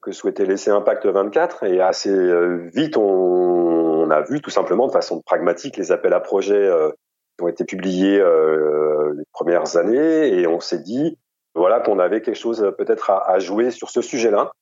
que 0.00 0.12
souhaitait 0.12 0.46
laisser 0.46 0.70
Impact 0.70 1.06
24 1.06 1.64
et 1.64 1.80
assez 1.80 2.10
euh, 2.10 2.68
vite 2.72 2.96
on, 2.96 4.08
a 4.10 4.20
vu 4.20 4.40
tout 4.40 4.50
simplement 4.50 4.86
de 4.86 4.92
façon 4.92 5.20
pragmatique 5.20 5.76
les 5.76 5.90
appels 5.90 6.12
à 6.12 6.20
projets 6.20 6.54
euh, 6.54 6.90
qui 7.36 7.44
ont 7.44 7.48
été 7.48 7.64
publiés 7.64 8.18
les 8.18 9.24
premières 9.32 9.76
années 9.76 10.28
et 10.28 10.46
on 10.46 10.60
s'est 10.60 10.78
dit 10.78 11.18
voilà 11.56 11.80
qu'on 11.80 11.98
avait 11.98 12.22
quelque 12.22 12.38
chose 12.38 12.72
peut-être 12.78 13.10
à, 13.10 13.28
à 13.28 13.40
jouer 13.40 13.72
sur 13.72 13.90
ce 13.90 14.00
sujet-là 14.00 14.52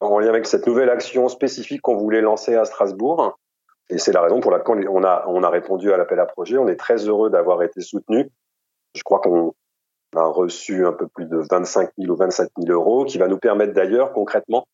en 0.00 0.18
lien 0.18 0.28
avec 0.28 0.46
cette 0.46 0.66
nouvelle 0.66 0.90
action 0.90 1.28
spécifique 1.28 1.82
qu'on 1.82 1.96
voulait 1.96 2.20
lancer 2.20 2.54
à 2.54 2.64
Strasbourg. 2.64 3.38
Et 3.88 3.98
c'est 3.98 4.12
la 4.12 4.20
raison 4.20 4.40
pour 4.40 4.50
laquelle 4.50 4.88
on 4.88 5.04
a, 5.04 5.24
on 5.28 5.42
a 5.42 5.50
répondu 5.50 5.92
à 5.92 5.96
l'appel 5.96 6.18
à 6.18 6.26
projet. 6.26 6.58
On 6.58 6.68
est 6.68 6.76
très 6.76 7.08
heureux 7.08 7.30
d'avoir 7.30 7.62
été 7.62 7.80
soutenu. 7.80 8.28
Je 8.94 9.02
crois 9.02 9.20
qu'on 9.20 9.54
a 10.16 10.26
reçu 10.26 10.86
un 10.86 10.92
peu 10.92 11.06
plus 11.08 11.26
de 11.26 11.38
25 11.50 11.90
000 11.98 12.12
ou 12.12 12.16
27 12.16 12.50
000 12.58 12.72
euros, 12.72 13.04
qui 13.04 13.18
va 13.18 13.28
nous 13.28 13.38
permettre 13.38 13.72
d'ailleurs 13.72 14.12
concrètement 14.12 14.66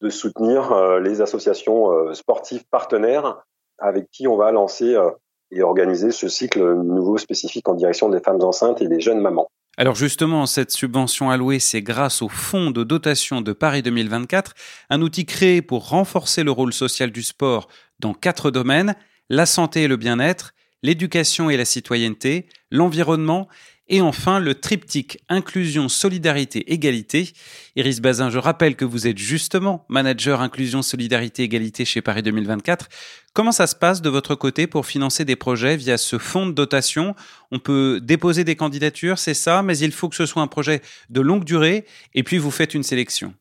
de 0.00 0.10
soutenir 0.10 0.72
euh, 0.72 1.00
les 1.00 1.20
associations 1.20 1.92
euh, 1.92 2.14
sportives 2.14 2.64
partenaires 2.70 3.42
avec 3.78 4.10
qui 4.10 4.28
on 4.28 4.36
va 4.36 4.52
lancer 4.52 4.94
euh, 4.94 5.10
et 5.50 5.62
organiser 5.62 6.10
ce 6.10 6.28
cycle 6.28 6.60
nouveau 6.74 7.18
spécifique 7.18 7.68
en 7.68 7.74
direction 7.74 8.08
des 8.08 8.20
femmes 8.20 8.42
enceintes 8.42 8.82
et 8.82 8.88
des 8.88 9.00
jeunes 9.00 9.20
mamans. 9.20 9.48
Alors 9.76 9.94
justement, 9.94 10.46
cette 10.46 10.70
subvention 10.70 11.30
allouée, 11.30 11.58
c'est 11.58 11.82
grâce 11.82 12.22
au 12.22 12.28
Fonds 12.28 12.70
de 12.70 12.84
dotation 12.84 13.40
de 13.40 13.52
Paris 13.52 13.82
2024, 13.82 14.54
un 14.90 15.02
outil 15.02 15.26
créé 15.26 15.62
pour 15.62 15.88
renforcer 15.88 16.44
le 16.44 16.52
rôle 16.52 16.72
social 16.72 17.10
du 17.10 17.22
sport 17.22 17.68
dans 17.98 18.14
quatre 18.14 18.50
domaines, 18.50 18.94
la 19.30 19.46
santé 19.46 19.82
et 19.82 19.88
le 19.88 19.96
bien-être, 19.96 20.52
l'éducation 20.82 21.50
et 21.50 21.56
la 21.56 21.64
citoyenneté, 21.64 22.46
l'environnement 22.70 23.48
et 23.88 24.00
enfin, 24.00 24.40
le 24.40 24.54
triptyque 24.54 25.18
inclusion, 25.28 25.88
solidarité, 25.88 26.72
égalité. 26.72 27.32
Iris 27.76 28.00
Bazin, 28.00 28.30
je 28.30 28.38
rappelle 28.38 28.76
que 28.76 28.84
vous 28.84 29.06
êtes 29.06 29.18
justement 29.18 29.84
manager 29.88 30.40
inclusion, 30.40 30.80
solidarité, 30.80 31.42
égalité 31.42 31.84
chez 31.84 32.00
Paris 32.00 32.22
2024. 32.22 32.88
Comment 33.34 33.52
ça 33.52 33.66
se 33.66 33.76
passe 33.76 34.00
de 34.00 34.08
votre 34.08 34.36
côté 34.36 34.66
pour 34.66 34.86
financer 34.86 35.26
des 35.26 35.36
projets 35.36 35.76
via 35.76 35.98
ce 35.98 36.16
fonds 36.16 36.46
de 36.46 36.52
dotation? 36.52 37.14
On 37.50 37.58
peut 37.58 38.00
déposer 38.02 38.44
des 38.44 38.56
candidatures, 38.56 39.18
c'est 39.18 39.34
ça, 39.34 39.62
mais 39.62 39.76
il 39.76 39.92
faut 39.92 40.08
que 40.08 40.16
ce 40.16 40.24
soit 40.24 40.42
un 40.42 40.46
projet 40.46 40.80
de 41.10 41.20
longue 41.20 41.44
durée 41.44 41.84
et 42.14 42.22
puis 42.22 42.38
vous 42.38 42.50
faites 42.50 42.74
une 42.74 42.84
sélection. 42.84 43.34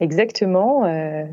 Exactement. 0.00 0.86
Euh, 0.86 1.24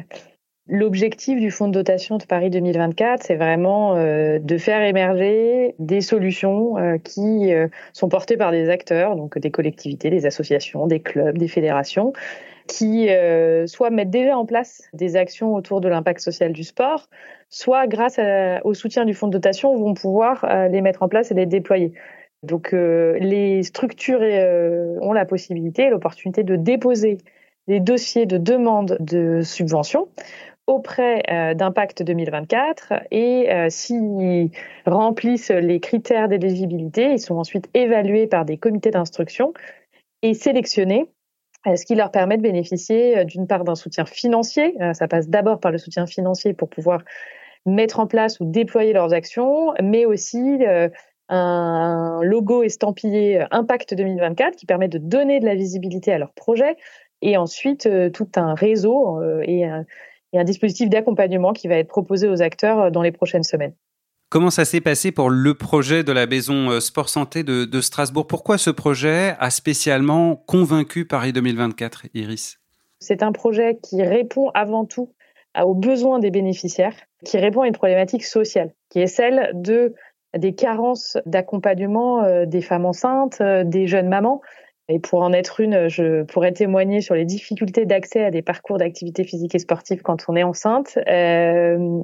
L'objectif 0.72 1.40
du 1.40 1.50
fonds 1.50 1.68
de 1.68 1.74
dotation 1.74 2.18
de 2.18 2.26
Paris 2.26 2.52
2024, 2.52 3.24
c'est 3.24 3.36
vraiment 3.36 3.96
euh, 3.96 4.38
de 4.38 4.58
faire 4.60 4.84
émerger 4.84 5.74
des 5.80 6.00
solutions 6.00 6.78
euh, 6.78 7.00
qui 7.00 7.52
euh, 7.52 7.70
sont 7.92 8.08
portées 8.08 8.38
par 8.38 8.52
des 8.52 8.70
acteurs, 8.70 9.16
donc 9.16 9.40
des 9.40 9.50
collectivités, 9.50 10.12
des 10.12 10.28
associations, 10.28 10.86
des 10.86 11.00
clubs, 11.00 11.40
des 11.40 11.48
fédérations, 11.48 12.14
qui 12.68 13.10
soit 13.66 13.90
mettent 13.90 14.12
déjà 14.12 14.38
en 14.38 14.46
place 14.46 14.84
des 14.94 15.16
actions 15.16 15.56
autour 15.56 15.82
de 15.82 15.90
l'impact 15.90 16.20
social 16.20 16.54
du 16.54 16.64
sport, 16.64 17.10
soit 17.50 17.88
grâce 17.88 18.20
au 18.64 18.76
soutien 18.76 19.06
du 19.06 19.16
fonds 19.16 19.26
de 19.26 19.32
dotation 19.32 19.76
vont 19.76 19.96
pouvoir 19.96 20.46
les 20.70 20.82
mettre 20.82 21.02
en 21.02 21.08
place 21.08 21.32
et 21.32 21.34
les 21.34 21.48
déployer. 21.48 21.94
Donc 22.44 22.72
les 22.74 23.64
structures 23.64 24.22
ont 24.22 25.14
la 25.14 25.26
possibilité, 25.26 25.90
l'opportunité 25.90 26.44
de 26.44 26.56
déposer 26.56 27.18
des 27.68 27.80
dossiers 27.80 28.28
de 28.28 28.38
demande 28.38 28.98
de 29.00 29.42
subvention 29.42 30.08
auprès 30.70 31.24
euh, 31.32 31.56
d'Impact 31.56 32.04
2024 32.04 32.94
et 33.10 33.52
euh, 33.52 33.68
s'ils 33.70 34.52
remplissent 34.86 35.50
les 35.50 35.80
critères 35.80 36.30
d'éligibilité, 36.30 37.14
ils 37.14 37.20
sont 37.20 37.38
ensuite 37.38 37.68
évalués 37.74 38.28
par 38.28 38.46
des 38.46 38.58
comités 38.58 38.92
d'instruction 38.92 39.52
et 40.22 40.36
sélectionnés, 40.36 41.10
euh, 41.66 41.76
ce 41.76 41.86
qui 41.86 41.96
leur 41.96 42.12
permet 42.12 42.38
de 42.38 42.44
bénéficier 42.44 43.26
d'une 43.26 43.48
part 43.48 43.64
d'un 43.64 43.74
soutien 43.74 44.06
financier. 44.06 44.76
Ça 44.94 45.08
passe 45.08 45.28
d'abord 45.28 45.60
par 45.60 45.72
le 45.72 45.80
soutien 45.80 46.06
financier 46.06 46.54
pour 46.54 46.70
pouvoir 46.70 47.02
mettre 47.66 48.00
en 48.00 48.06
place 48.06 48.40
ou 48.40 48.46
déployer 48.46 48.94
leurs 48.94 49.12
actions, 49.12 49.74
mais 49.82 50.06
aussi 50.06 50.60
un 51.30 52.22
logo 52.24 52.64
estampillé 52.64 53.44
Impact 53.52 53.96
2024 53.96 54.56
qui 54.56 54.66
permet 54.68 54.88
de 54.88 55.00
donner 55.00 55.40
de 55.40 55.46
la 55.46 55.56
visibilité 55.56 56.14
à 56.14 56.20
leurs 56.20 56.34
projets 56.34 56.78
et 57.22 57.38
ensuite 57.38 57.90
tout 58.14 58.30
un 58.36 58.54
réseau 58.54 59.22
et 59.42 59.66
et 60.34 60.40
un 60.40 60.44
dispositif 60.44 60.90
d'accompagnement 60.90 61.54
qui 61.54 61.68
va 61.68 61.76
être 61.76 61.88
proposé 61.88 62.28
aux 62.28 62.42
acteurs 62.42 62.80
euh, 62.80 62.90
dans 62.90 63.02
les 63.02 63.12
prochaines 63.12 63.44
semaines. 63.44 63.74
Comment 64.30 64.52
ça 64.52 64.64
s'est 64.64 64.82
passé 64.82 65.12
pour 65.12 65.32
le 65.32 65.56
projet 65.56 66.04
de 66.04 66.12
la 66.12 66.28
maison 66.28 66.70
euh, 66.70 66.80
Sport 66.80 67.10
Santé 67.10 67.44
de, 67.44 67.82
Strasbourg? 67.82 68.28
Pourquoi 68.28 68.58
ce 68.58 68.70
projet 68.70 69.36
a 69.40 69.50
spécialement 69.50 70.36
convaincu 70.36 71.06
Paris 71.06 71.34
2024, 71.34 72.08
Iris? 72.14 72.60
C'est 73.00 73.24
un 73.24 73.32
projet 73.32 73.80
qui 73.82 74.04
répond 74.04 74.52
avant 74.54 74.86
tout 74.86 75.14
aux 75.60 75.74
besoins 75.74 76.20
des 76.20 76.30
bénéficiaires, 76.30 76.96
qui 77.26 77.38
répond 77.38 77.62
à 77.62 77.68
une 77.68 77.74
problématique 77.74 78.24
sociale, 78.24 78.72
qui 78.90 79.00
est 79.00 79.08
celle 79.08 79.52
de 79.56 79.96
des 80.38 80.54
carences 80.54 81.18
d'accompagnement 81.26 82.24
euh, 82.24 82.46
des 82.46 82.62
femmes 82.62 82.86
enceintes, 82.86 83.42
des 83.42 83.88
jeunes 83.88 84.10
mamans, 84.10 84.42
et 84.90 85.00
pour 85.00 85.22
en 85.22 85.32
être 85.34 85.60
une, 85.60 85.88
je 85.88 86.24
pourrais 86.24 86.52
témoigner 86.52 87.02
sur 87.02 87.14
les 87.14 87.26
difficultés 87.26 87.86
d'accès 87.86 88.26
à 88.26 88.32
des 88.32 88.42
parcours 88.42 88.80
d'activité 88.80 89.24
physique 89.24 89.54
et 89.54 89.60
sportive 89.60 90.02
quand 90.02 90.26
on 90.28 90.36
est 90.36 90.44
enceinte, 90.44 90.98
euh, 91.08 92.02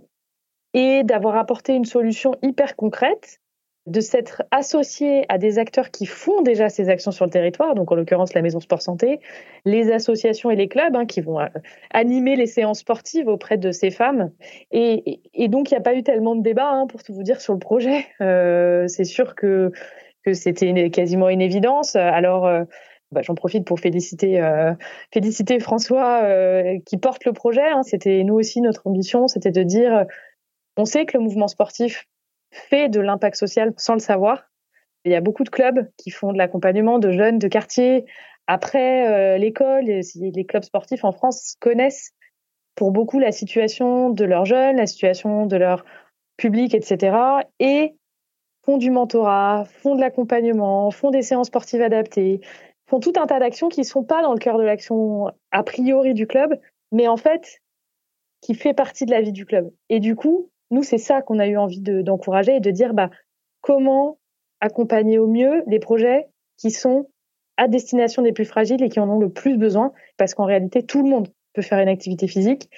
et 0.75 1.04
d'avoir 1.04 1.36
apporté 1.36 1.74
une 1.74 1.86
solution 1.86 2.36
hyper 2.44 2.75
concrète, 2.75 3.42
de 3.88 4.00
s'être 4.00 4.44
associé 4.50 5.25
à 5.30 5.38
des 5.38 5.60
acteurs 5.60 5.92
qui 5.92 6.06
font 6.06 6.42
déjà 6.42 6.70
ces 6.70 6.89
actions 6.89 7.12
sur 7.12 7.25
le 7.25 7.32
territoire, 7.32 7.75
donc 7.75 7.92
en 7.92 7.96
l'occurrence 7.96 8.34
la 8.34 8.42
Maison 8.42 8.60
Sport 8.60 8.82
Santé, 8.82 9.20
les 9.63 9.92
associations 9.92 10.50
et 10.50 10.56
les 10.56 10.68
clubs 10.68 10.96
hein, 10.96 11.06
qui 11.06 11.22
vont 11.22 11.39
euh, 11.39 11.48
animer 11.92 12.36
les 12.36 12.48
séances 12.48 12.80
sportives 12.80 13.27
auprès 13.27 13.58
de 13.58 13.72
ces 13.72 13.92
femmes. 13.92 14.32
Et, 14.72 15.22
donc 15.50 15.70
il 15.70 15.75
n'y 15.75 15.77
a 15.77 15.82
pas 15.82 15.94
eu 15.94 16.01
tellement 16.01 16.36
de 16.36 16.42
débat, 16.42 16.70
hein, 16.70 16.88
pour 16.88 17.04
tout 17.04 17.13
vous 17.13 17.24
dire, 17.24 17.39
sur 17.42 17.54
le 17.54 17.60
projet. 17.60 18.06
Euh, 18.22 18.88
c'est 18.88 19.04
sûr 19.04 19.36
que 19.36 19.72
que 20.25 20.34
c'était 20.34 20.89
quasiment 20.89 21.29
une 21.29 21.41
évidence. 21.41 21.96
Alors, 21.96 22.48
euh, 22.48 22.63
bah, 23.12 23.22
j'en 23.22 23.36
profite 23.36 23.65
pour 23.65 23.79
féliciter, 23.79 24.41
euh, 24.41 24.74
François 25.60 26.24
euh, 26.24 26.79
qui 26.86 26.98
porte 26.98 27.25
le 27.25 27.34
projet. 27.34 27.70
Hein. 27.70 27.84
C'était 27.84 28.24
nous 28.24 28.34
aussi 28.36 28.62
notre 28.62 28.88
ambition, 28.88 29.27
c'était 29.27 29.51
de 29.51 29.63
dire, 29.63 30.05
on 30.77 30.86
sait 30.86 31.05
que 31.05 31.17
le 31.17 31.24
mouvement 31.24 31.48
sportif 31.48 32.08
fait 32.51 32.89
de 32.89 33.00
l'impact 33.00 33.36
social 33.36 33.74
sans 33.77 33.94
le 33.94 34.00
savoir. 34.00 34.44
Il 35.03 35.12
y 35.12 35.15
a 35.15 35.22
beaucoup 35.22 35.44
de 35.44 35.50
clubs 35.50 35.88
qui 35.98 36.10
font 36.10 36.34
de 36.34 36.38
l'accompagnement 36.38 36.98
de 36.98 37.12
jeunes 37.12 37.38
de 37.38 37.48
quartier 37.48 38.05
après 38.48 39.38
l'école. 39.38 39.86
Les 39.86 40.46
clubs 40.46 40.63
sportifs 40.63 41.03
en 41.03 41.12
France 41.12 41.55
connaissent 41.60 42.12
pour 42.74 42.91
beaucoup 42.91 43.20
la 43.20 43.32
situation 43.32 44.10
de 44.10 44.25
leurs 44.25 44.46
jeunes, 44.46 44.77
la 44.77 44.88
situation 44.88 45.46
de 45.46 45.58
leur 45.58 45.86
public, 46.38 46.74
etc. 46.74 47.15
Et 47.60 47.94
font 48.65 48.77
du 48.77 48.89
mentorat, 48.89 49.65
font 49.65 49.95
de 49.95 50.01
l'accompagnement, 50.01 50.89
font 50.91 51.12
des 51.12 51.22
séances 51.22 51.48
sportives 51.48 51.81
adaptées, 51.81 52.41
font 52.88 53.00
tout 53.00 53.13
un 53.17 53.27
tas 53.27 53.39
d'actions 53.39 53.69
qui 53.69 53.81
ne 53.81 53.86
sont 53.86 54.03
pas 54.03 54.22
dans 54.22 54.34
le 54.34 54.39
cœur 54.39 54.57
de 54.57 54.63
l'action 54.63 55.31
a 55.51 55.63
priori 55.63 56.13
du 56.13 56.27
club, 56.27 56.60
mais 56.91 57.07
en 57.07 57.17
fait, 57.17 57.62
qui 58.41 58.55
fait 58.55 58.74
partie 58.74 59.05
de 59.05 59.12
la 59.12 59.22
vie 59.22 59.31
du 59.31 59.45
club. 59.45 59.72
Et 59.89 60.00
du 60.00 60.15
coup, 60.15 60.50
nous, 60.72 60.84
c'est 60.84 60.98
ça 60.98 61.22
qu'on 61.22 61.39
a 61.39 61.48
eu 61.48 61.57
envie 61.57 61.81
d'encourager 61.81 62.55
et 62.55 62.60
de 62.60 62.72
dire 62.72 62.93
bah, 62.93 63.10
comment 63.62 64.17
accompagner 64.62 65.19
au 65.19 65.27
mieux 65.27 65.63
les 65.67 65.79
projets 65.79 66.27
qui 66.57 66.72
sont 66.72 67.07
à 67.57 67.67
destination 67.67 68.22
des 68.22 68.34
plus 68.34 68.45
fragiles 68.45 68.84
et 68.84 68.89
qui 68.89 69.00
en 69.00 69.10
ont 69.10 69.19
le 69.19 69.29
plus 69.29 69.57
besoin, 69.57 69.93
parce 70.17 70.34
qu'en 70.34 70.45
réalité, 70.45 70.84
tout 70.84 71.03
le 71.03 71.10
monde 71.10 71.29
peut 71.53 71.62
faire 71.62 71.79
une 71.79 71.88
activité 71.88 72.27
physique. 72.27 72.69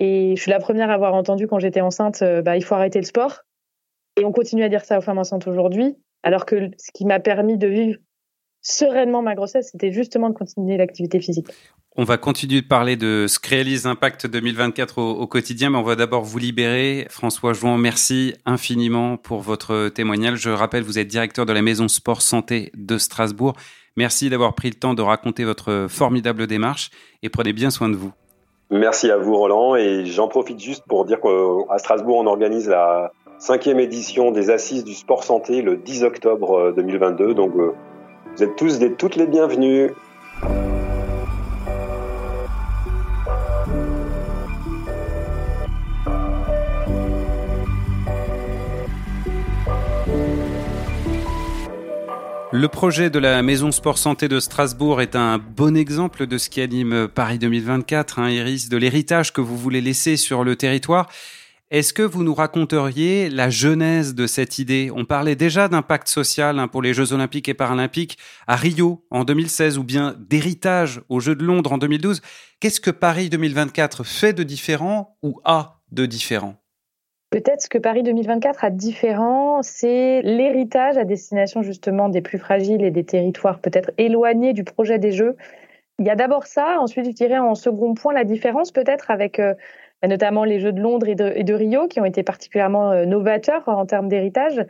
Et 0.00 0.34
je 0.36 0.42
suis 0.42 0.50
la 0.50 0.58
première 0.58 0.90
à 0.90 0.94
avoir 0.94 1.14
entendu 1.14 1.46
quand 1.46 1.58
j'étais 1.58 1.80
enceinte, 1.80 2.22
euh, 2.22 2.42
bah, 2.42 2.56
il 2.56 2.64
faut 2.64 2.74
arrêter 2.74 2.98
le 2.98 3.04
sport. 3.04 3.42
Et 4.16 4.24
on 4.24 4.32
continue 4.32 4.62
à 4.62 4.68
dire 4.68 4.84
ça 4.84 4.98
aux 4.98 5.00
femmes 5.00 5.18
enceintes 5.18 5.46
aujourd'hui, 5.46 5.96
alors 6.22 6.46
que 6.46 6.70
ce 6.78 6.92
qui 6.92 7.04
m'a 7.04 7.20
permis 7.20 7.58
de 7.58 7.66
vivre 7.66 7.98
sereinement 8.62 9.22
ma 9.22 9.34
grossesse, 9.34 9.70
c'était 9.72 9.92
justement 9.92 10.30
de 10.30 10.34
continuer 10.34 10.76
l'activité 10.76 11.20
physique. 11.20 11.48
On 11.96 12.04
va 12.04 12.16
continuer 12.16 12.60
de 12.60 12.66
parler 12.66 12.96
de 12.96 13.26
ce 13.28 13.38
que 13.38 13.50
réalise 13.50 13.86
Impact 13.86 14.26
2024 14.26 14.98
au, 14.98 15.26
quotidien, 15.28 15.70
mais 15.70 15.78
on 15.78 15.82
va 15.82 15.94
d'abord 15.94 16.24
vous 16.24 16.38
libérer. 16.38 17.06
François 17.08 17.52
Jouan, 17.52 17.76
merci 17.76 18.34
infiniment 18.46 19.16
pour 19.16 19.40
votre 19.40 19.90
témoignage. 19.90 20.40
Je 20.40 20.50
rappelle, 20.50 20.82
vous 20.82 20.98
êtes 20.98 21.06
directeur 21.06 21.46
de 21.46 21.52
la 21.52 21.62
Maison 21.62 21.86
Sport 21.86 22.20
Santé 22.20 22.72
de 22.74 22.98
Strasbourg. 22.98 23.52
Merci 23.96 24.28
d'avoir 24.28 24.54
pris 24.54 24.70
le 24.70 24.74
temps 24.74 24.94
de 24.94 25.02
raconter 25.02 25.44
votre 25.44 25.86
formidable 25.88 26.48
démarche 26.48 26.90
et 27.22 27.28
prenez 27.28 27.52
bien 27.52 27.70
soin 27.70 27.88
de 27.88 27.94
vous. 27.94 28.12
Merci 28.70 29.08
à 29.10 29.16
vous, 29.16 29.36
Roland. 29.36 29.76
Et 29.76 30.04
j'en 30.06 30.26
profite 30.26 30.58
juste 30.58 30.84
pour 30.88 31.04
dire 31.04 31.20
qu'à 31.20 31.78
Strasbourg, 31.78 32.16
on 32.16 32.26
organise 32.26 32.68
la 32.68 33.12
cinquième 33.38 33.80
édition 33.80 34.30
des 34.30 34.50
Assises 34.50 34.84
du 34.84 34.94
Sport 34.94 35.24
Santé 35.24 35.62
le 35.62 35.76
10 35.76 36.04
octobre 36.04 36.58
euh, 36.58 36.72
2022. 36.72 37.34
Donc 37.34 37.54
euh, 37.56 37.72
vous 38.36 38.42
êtes 38.42 38.56
tous 38.56 38.82
et 38.82 38.92
toutes 38.92 39.16
les 39.16 39.26
bienvenus. 39.26 39.90
Le 52.56 52.68
projet 52.68 53.10
de 53.10 53.18
la 53.18 53.42
Maison 53.42 53.72
Sport 53.72 53.98
Santé 53.98 54.28
de 54.28 54.38
Strasbourg 54.38 55.02
est 55.02 55.16
un 55.16 55.38
bon 55.38 55.76
exemple 55.76 56.28
de 56.28 56.38
ce 56.38 56.48
qui 56.48 56.60
anime 56.60 57.08
Paris 57.08 57.38
2024, 57.40 58.20
hein, 58.20 58.30
Iris, 58.30 58.68
de 58.68 58.76
l'héritage 58.76 59.32
que 59.32 59.40
vous 59.40 59.56
voulez 59.56 59.80
laisser 59.80 60.16
sur 60.16 60.44
le 60.44 60.54
territoire. 60.54 61.08
Est-ce 61.74 61.92
que 61.92 62.04
vous 62.04 62.22
nous 62.22 62.34
raconteriez 62.34 63.28
la 63.28 63.50
genèse 63.50 64.14
de 64.14 64.28
cette 64.28 64.60
idée? 64.60 64.92
On 64.94 65.04
parlait 65.04 65.34
déjà 65.34 65.66
d'impact 65.66 66.06
social 66.06 66.60
hein, 66.60 66.68
pour 66.68 66.82
les 66.82 66.94
Jeux 66.94 67.12
olympiques 67.12 67.48
et 67.48 67.54
paralympiques 67.54 68.16
à 68.46 68.54
Rio 68.54 69.04
en 69.10 69.24
2016 69.24 69.76
ou 69.76 69.82
bien 69.82 70.14
d'héritage 70.16 71.00
aux 71.08 71.18
Jeux 71.18 71.34
de 71.34 71.42
Londres 71.42 71.72
en 71.72 71.78
2012. 71.78 72.22
Qu'est-ce 72.60 72.80
que 72.80 72.92
Paris 72.92 73.28
2024 73.28 74.04
fait 74.04 74.32
de 74.32 74.44
différent 74.44 75.16
ou 75.24 75.40
a 75.44 75.80
de 75.90 76.06
différent? 76.06 76.54
Peut-être 77.30 77.62
ce 77.62 77.68
que 77.68 77.78
Paris 77.78 78.04
2024 78.04 78.62
a 78.62 78.70
différent, 78.70 79.60
c'est 79.62 80.22
l'héritage 80.22 80.96
à 80.96 81.02
destination 81.02 81.64
justement 81.64 82.08
des 82.08 82.22
plus 82.22 82.38
fragiles 82.38 82.84
et 82.84 82.92
des 82.92 83.02
territoires 83.02 83.58
peut-être 83.58 83.90
éloignés 83.98 84.52
du 84.52 84.62
projet 84.62 85.00
des 85.00 85.10
Jeux. 85.10 85.34
Il 85.98 86.06
y 86.06 86.10
a 86.10 86.14
d'abord 86.14 86.46
ça, 86.46 86.76
ensuite 86.78 87.06
je 87.06 87.10
dirais 87.10 87.38
en 87.38 87.56
second 87.56 87.94
point 87.94 88.12
la 88.12 88.22
différence 88.22 88.70
peut-être 88.70 89.10
avec 89.10 89.40
euh, 89.40 89.54
notamment 90.02 90.44
les 90.44 90.60
Jeux 90.60 90.72
de 90.72 90.80
Londres 90.80 91.08
et 91.08 91.14
de, 91.14 91.54
Rio 91.54 91.88
qui 91.88 92.00
ont 92.00 92.04
été 92.04 92.22
particulièrement 92.22 92.92
euh, 92.92 93.04
novateurs 93.06 93.68
en 93.68 93.86
termes 93.86 94.08
d'héritage, 94.08 94.64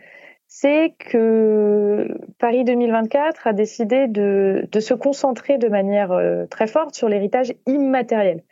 c'est 0.46 0.94
que 0.98 2.08
Paris 2.38 2.64
2024 2.64 3.46
a 3.46 3.52
décidé 3.52 4.06
de, 4.06 4.68
se 4.78 4.94
concentrer 4.94 5.58
de 5.58 5.68
manière 5.68 6.12
euh, 6.12 6.46
très 6.46 6.66
forte 6.66 6.94
sur 6.94 7.08
l'héritage 7.08 7.52
immatériel 7.66 8.42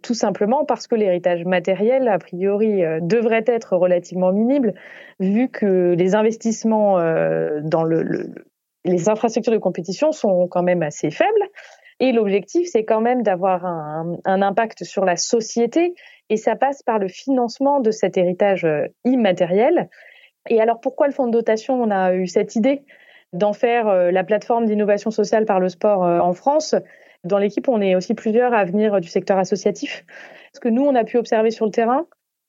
tout 0.00 0.14
simplement 0.14 0.64
parce 0.64 0.86
que 0.86 0.94
l'héritage 0.94 1.44
matériel, 1.44 2.06
a 2.06 2.20
priori, 2.20 2.84
euh, 2.84 3.00
devrait 3.02 3.42
être 3.48 3.76
relativement 3.76 4.30
minime, 4.30 4.72
vu 5.18 5.48
que 5.48 5.96
les 5.98 6.14
investissements 6.14 6.98
dans 7.62 7.82
le, 7.82 8.32
les 8.84 9.08
infrastructures 9.08 9.52
de 9.52 9.58
compétition 9.58 10.12
sont 10.12 10.48
quand 10.48 10.62
même 10.62 10.82
assez 10.82 11.10
faibles. 11.10 11.48
Et 12.00 12.12
l'objectif, 12.12 12.68
c'est 12.70 12.84
quand 12.84 13.00
même 13.00 13.22
d'avoir 13.22 13.64
un, 13.64 14.18
impact 14.24 14.84
sur 14.84 15.04
la 15.04 15.16
société, 15.16 15.94
et 16.30 16.36
ça 16.36 16.56
passe 16.56 16.82
par 16.82 16.98
le 16.98 17.08
financement 17.08 17.80
de 17.80 17.90
cet 17.90 18.16
héritage 18.16 18.64
euh, 18.64 18.86
immatériel. 19.04 19.88
Et 20.48 20.60
alors, 20.60 20.80
pourquoi 20.80 21.08
le 21.08 21.12
fonds 21.12 21.26
de 21.26 21.32
dotation 21.32 21.82
On 21.82 21.90
a 21.90 22.14
eu 22.14 22.26
cette 22.26 22.56
idée 22.56 22.82
d'en 23.32 23.52
faire 23.52 23.92
la 24.10 24.24
plateforme 24.24 24.64
d'innovation 24.64 25.10
sociale 25.10 25.44
par 25.44 25.60
le 25.60 25.68
sport 25.68 26.00
en 26.00 26.32
France? 26.32 26.74
Dans 27.24 27.36
l'équipe, 27.36 27.68
on 27.68 27.82
est 27.82 27.94
aussi 27.94 28.14
plusieurs 28.14 28.54
à 28.54 28.64
venir 28.64 29.00
du 29.02 29.08
secteur 29.08 29.36
associatif. 29.36 30.06
Ce 30.54 30.60
que 30.60 30.68
nous, 30.70 30.82
on 30.82 30.94
a 30.94 31.04
pu 31.04 31.18
observer 31.18 31.50
sur 31.50 31.66
le 31.66 31.70
terrain, 31.70 32.06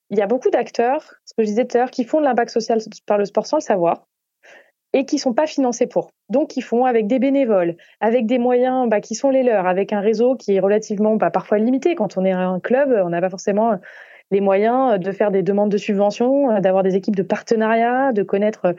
il 0.10 0.18
y 0.18 0.22
a 0.22 0.27
beaucoup 0.27 0.50
d'acteurs, 0.50 1.15
ce 1.25 1.34
que 1.34 1.44
je 1.44 1.48
disais 1.48 1.65
tout 1.65 1.77
à 1.77 1.82
l'heure, 1.82 1.91
qui 1.91 2.03
font 2.03 2.20
de 2.20 2.25
l'impact 2.25 2.51
social 2.51 2.79
par 3.06 3.18
le 3.18 3.25
sport 3.25 3.46
sans 3.46 3.58
le 3.58 3.62
savoir 3.62 4.06
et 4.93 5.05
qui 5.05 5.19
sont 5.19 5.34
pas 5.34 5.48
financés 5.48 5.88
pour. 5.88 6.12
Donc, 6.29 6.58
ils 6.58 6.62
font 6.62 6.86
avec 6.86 7.08
des 7.08 7.19
bénévoles, 7.19 7.75
avec 8.00 8.25
des 8.25 8.39
moyens 8.39 8.89
bah, 8.89 9.01
qui 9.01 9.15
sont 9.15 9.29
les 9.29 9.43
leurs, 9.43 9.67
avec 9.67 9.93
un 9.93 10.00
réseau 10.00 10.36
qui 10.36 10.55
est 10.55 10.60
relativement 10.60 11.15
bah, 11.15 11.29
parfois 11.29 11.60
limité. 11.60 11.96
Quand 11.96 12.17
on 12.17 12.25
est 12.25 12.31
un 12.31 12.60
club, 12.60 12.91
on 13.03 13.10
n'a 13.10 13.22
pas 13.22 13.29
forcément 13.29 13.77
les 14.31 14.41
moyens 14.41 15.00
de 15.00 15.12
faire 15.12 15.31
des 15.31 15.43
demandes 15.43 15.72
de 15.72 15.77
subventions, 15.77 16.60
d'avoir 16.60 16.84
des 16.84 16.96
équipes 16.96 17.15
de 17.15 17.24
partenariat, 17.24 18.12
de 18.13 18.24
connaître 18.24 18.75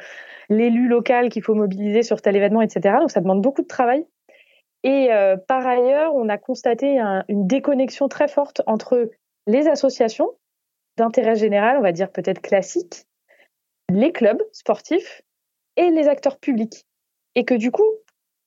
l'élu 0.49 0.88
local 0.88 1.29
qu'il 1.29 1.43
faut 1.43 1.55
mobiliser 1.55 2.02
sur 2.02 2.21
tel 2.21 2.37
événement, 2.37 2.62
etc. 2.62 2.97
Donc, 3.00 3.11
ça 3.11 3.21
demande 3.21 3.43
beaucoup 3.43 3.62
de 3.62 3.69
travail. 3.69 4.05
Et 4.83 5.12
euh, 5.12 5.37
par 5.37 5.67
ailleurs, 5.67 6.14
on 6.14 6.29
a 6.29 6.38
constaté 6.38 6.99
une 7.29 7.47
déconnexion 7.47 8.09
très 8.09 8.29
forte 8.29 8.62
entre 8.67 9.11
les 9.47 9.69
associations 9.69 10.31
d'intérêt 10.97 11.37
général, 11.37 11.76
on 11.79 11.83
va 11.83 11.93
dire 11.93 12.11
peut-être 12.11 12.40
classiques, 12.40 13.07
les 13.90 14.12
clubs 14.12 14.43
sportifs 14.52 15.23
et 15.80 15.90
les 15.90 16.08
acteurs 16.08 16.38
publics. 16.38 16.84
Et 17.34 17.44
que 17.44 17.54
du 17.54 17.70
coup, 17.70 17.87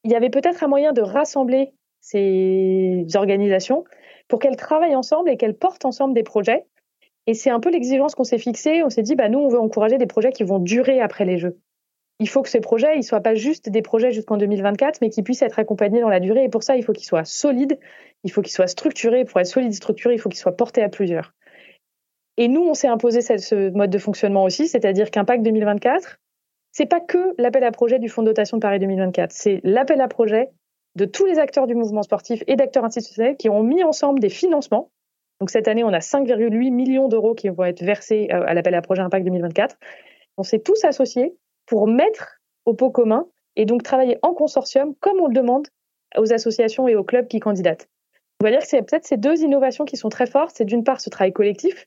il 0.04 0.12
y 0.12 0.16
avait 0.16 0.30
peut-être 0.30 0.64
un 0.64 0.68
moyen 0.68 0.94
de 0.94 1.02
rassembler 1.02 1.72
ces 2.02 3.06
organisations 3.16 3.86
pour 4.28 4.40
qu'elles 4.40 4.58
travaillent 4.58 4.96
ensemble 4.96 5.30
et 5.30 5.38
qu'elles 5.38 5.58
portent 5.58 5.86
ensemble 5.86 6.14
des 6.14 6.24
projets. 6.24 6.66
Et 7.28 7.34
c'est 7.34 7.50
un 7.50 7.60
peu 7.60 7.70
l'exigence 7.70 8.16
qu'on 8.16 8.26
s'est 8.26 8.38
fixée. 8.38 8.84
On 8.84 8.90
s'est 8.90 9.02
dit, 9.02 9.16
bah, 9.16 9.30
nous, 9.30 9.40
on 9.40 9.48
veut 9.48 9.60
encourager 9.60 9.98
des 9.98 10.08
projets 10.08 10.32
qui 10.32 10.44
vont 10.44 10.60
durer 10.60 11.00
après 11.00 11.26
les 11.26 11.38
Jeux 11.38 11.58
il 12.20 12.30
faut 12.30 12.42
que 12.42 12.50
ces 12.50 12.62
projets, 12.62 12.98
ils 12.98 13.04
soient 13.04 13.22
pas 13.22 13.36
juste 13.36 13.70
des 13.70 13.82
projets 13.82 14.12
jusqu'en 14.12 14.38
2024, 14.38 15.02
mais 15.02 15.10
qu'ils 15.10 15.24
puissent 15.24 15.42
être 15.42 15.60
accompagnés 15.60 16.02
dans 16.02 16.10
la 16.10 16.20
durée. 16.20 16.46
Et 16.46 16.50
pour 16.50 16.64
ça, 16.64 16.78
il 16.78 16.84
faut 16.84 16.94
qu'ils 16.94 17.06
soient 17.06 17.26
solides, 17.26 17.78
il 18.24 18.32
faut 18.32 18.42
qu'ils 18.42 18.54
soient 18.54 18.68
structurés. 18.68 19.26
Pour 19.26 19.40
être 19.42 19.48
solides 19.48 19.72
et 19.72 19.76
structurés, 19.76 20.16
il 20.16 20.20
faut 20.20 20.30
qu'ils 20.30 20.40
soient 20.40 20.56
portés 20.56 20.82
à 20.82 20.90
plusieurs. 20.90 21.34
Et 22.38 22.48
nous, 22.48 22.62
on 22.62 22.74
s'est 22.74 22.88
imposé 22.88 23.22
ce 23.22 23.72
mode 23.72 23.90
de 23.90 23.98
fonctionnement 23.98 24.44
aussi, 24.44 24.68
c'est-à-dire 24.68 25.12
qu'Impact 25.12 25.44
2024, 25.44 26.20
c'est 26.74 26.88
pas 26.88 27.00
que 27.00 27.34
l'appel 27.38 27.64
à 27.64 27.72
projet 27.72 28.00
du 28.00 28.10
Fonds 28.10 28.24
de 28.24 28.28
dotation 28.28 28.58
de 28.58 28.62
Paris 28.62 28.80
2024, 28.80 29.32
c'est 29.32 29.62
l'appel 29.64 30.02
à 30.02 30.08
projet 30.08 30.50
de 30.96 31.06
tous 31.06 31.26
les 31.26 31.40
acteurs 31.40 31.68
du 31.68 31.76
mouvement 31.76 32.04
sportif 32.04 32.44
et 32.48 32.56
d'acteurs 32.56 32.84
institutionnels 32.84 33.38
qui 33.38 33.48
ont 33.50 33.64
mis 33.64 33.84
ensemble 33.84 34.20
des 34.20 34.30
financements. 34.30 34.92
Donc 35.40 35.50
cette 35.50 35.68
année, 35.68 35.84
on 35.84 35.94
a 35.94 36.00
5,8 36.00 36.72
millions 36.72 37.08
d'euros 37.08 37.36
qui 37.36 37.50
vont 37.50 37.64
être 37.64 37.84
versés 37.84 38.28
euh, 38.32 38.44
à 38.46 38.54
l'appel 38.54 38.76
à 38.76 38.82
projet 38.82 39.02
Impact 39.02 39.26
2024. 39.26 39.78
On 40.38 40.44
s'est 40.44 40.60
tous 40.60 40.84
associés 40.84 41.36
pour 41.66 41.88
mettre 41.88 42.40
au 42.66 42.74
pot 42.74 42.92
commun 42.92 43.28
et 43.56 43.66
donc 43.66 43.84
travailler 43.84 44.18
en 44.22 44.34
consortium 44.34 44.96
comme 45.00 45.20
on 45.20 45.28
le 45.28 45.34
demande 45.34 45.68
aux 46.18 46.34
associations 46.34 46.88
et 46.88 46.96
aux 46.96 47.04
clubs 47.04 47.28
qui 47.28 47.40
candidatent. 47.40 47.88
On 48.42 48.46
va 48.46 48.52
dire 48.52 48.60
que 48.60 48.68
c'est 48.68 48.82
peut-être 48.82 49.06
ces 49.06 49.18
deux 49.18 49.42
innovations 49.42 49.86
qui 49.86 49.96
sont 49.96 50.10
très 50.10 50.26
fortes. 50.26 50.56
C'est 50.56 50.66
d'une 50.66 50.84
part 50.84 51.02
ce 51.02 51.10
travail 51.10 51.34
collectif 51.34 51.86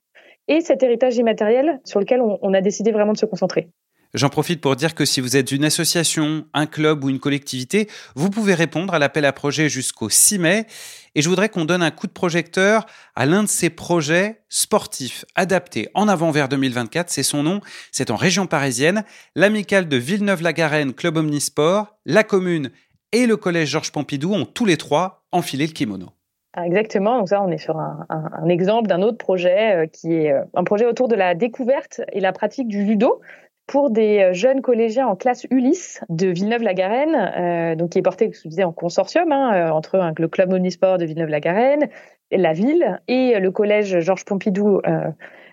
et 0.49 0.61
cet 0.61 0.83
héritage 0.83 1.17
immatériel 1.17 1.81
sur 1.85 2.01
lequel 2.01 2.21
on, 2.21 2.55
a 2.55 2.61
décidé 2.61 2.93
vraiment 2.93 3.13
de 3.13 3.19
se 3.19 3.27
concentrer. 3.27 3.69
J'en 4.15 4.29
profite 4.29 4.61
pour 4.61 4.77
dire 4.77 4.95
que 4.95 5.05
si 5.05 5.21
vous 5.21 5.37
êtes 5.37 5.53
une 5.53 5.65
association, 5.65 6.47
un 6.55 6.67
club 6.67 7.05
ou 7.05 7.11
une 7.11 7.19
collectivité, 7.19 7.89
vous 8.15 8.31
pouvez 8.31 8.55
répondre 8.55 8.95
à 8.95 8.99
l'appel 8.99 9.25
à 9.25 9.33
projet 9.33 9.69
jusqu'au 9.69 10.09
6 10.09 10.39
mai. 10.39 10.67
Et 11.15 11.23
je 11.23 11.29
voudrais 11.29 11.49
qu'on 11.49 11.65
donne 11.65 11.83
un 11.83 11.91
coup 11.91 12.07
de 12.07 12.13
projecteur 12.13 12.87
à 13.15 13.27
l'un 13.27 13.43
de 13.43 13.49
ces 13.49 13.71
projets 13.71 14.43
sportifs 14.49 15.25
adaptés 15.35 15.89
en 15.95 16.09
avant 16.09 16.31
vers 16.31 16.49
2024. 16.49 17.11
C'est 17.11 17.23
son 17.23 17.43
nom. 17.43 17.61
C'est 17.93 18.11
en 18.11 18.17
région 18.17 18.47
parisienne. 18.47 19.05
L'amicale 19.35 19.89
de 19.89 19.97
Villeneuve-la-Garenne, 19.97 20.93
Club 20.93 21.17
Omnisport, 21.17 21.97
la 22.05 22.23
commune 22.23 22.71
et 23.13 23.27
le 23.27 23.37
collège 23.37 23.71
Georges 23.71 23.93
Pompidou 23.93 24.35
ont 24.35 24.45
tous 24.45 24.65
les 24.65 24.77
trois 24.77 25.25
enfilé 25.33 25.67
le 25.67 25.73
kimono. 25.73 26.11
Ah, 26.59 26.67
exactement. 26.67 27.19
Donc 27.19 27.29
ça, 27.29 27.43
on 27.43 27.51
est 27.51 27.59
sur 27.59 27.79
un, 27.79 28.49
exemple 28.49 28.89
d'un 28.89 29.03
autre 29.03 29.19
projet 29.19 29.85
euh, 29.85 29.87
qui 29.87 30.15
est 30.15 30.33
euh, 30.33 30.43
un 30.55 30.65
projet 30.65 30.87
autour 30.87 31.07
de 31.07 31.15
la 31.15 31.35
découverte 31.35 32.01
et 32.13 32.21
la 32.21 32.33
pratique 32.33 32.67
du 32.67 32.87
judo 32.87 33.21
pour 33.67 33.91
des 33.91 34.21
euh, 34.21 34.33
jeunes 34.33 34.63
collégiens 34.63 35.07
en 35.07 35.17
classe 35.17 35.47
Ulysse 35.51 36.01
de 36.09 36.29
Villeneuve-la-Garenne, 36.29 37.15
euh, 37.15 37.75
donc 37.75 37.91
qui 37.91 37.99
est 37.99 38.03
porté, 38.03 38.31
je 38.33 38.49
disais, 38.49 38.65
en 38.65 38.73
consortium 38.73 39.33
hein, 39.33 39.55
euh, 39.55 39.71
entre 39.71 40.13
le 40.17 40.29
club 40.29 40.53
omnisport 40.53 40.99
de 40.99 41.05
Villeneuve-la-Garenne, 41.05 41.89
la 42.31 42.53
ville 42.53 43.01
et 43.09 43.39
le 43.39 43.51
collège 43.51 44.01
Georges 44.01 44.25
Pompidou 44.25 44.81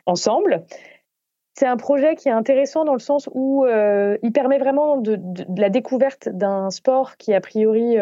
ensemble. 0.07 0.63
C'est 1.53 1.67
un 1.67 1.77
projet 1.77 2.15
qui 2.15 2.29
est 2.29 2.31
intéressant 2.31 2.83
dans 2.83 2.93
le 2.93 2.99
sens 2.99 3.29
où 3.31 3.67
il 3.67 4.31
permet 4.33 4.57
vraiment 4.57 4.97
de, 4.97 5.19
la 5.55 5.69
découverte 5.69 6.29
d'un 6.29 6.71
sport 6.71 7.15
qui 7.17 7.29
est 7.29 7.35
a 7.35 7.41
priori 7.41 7.97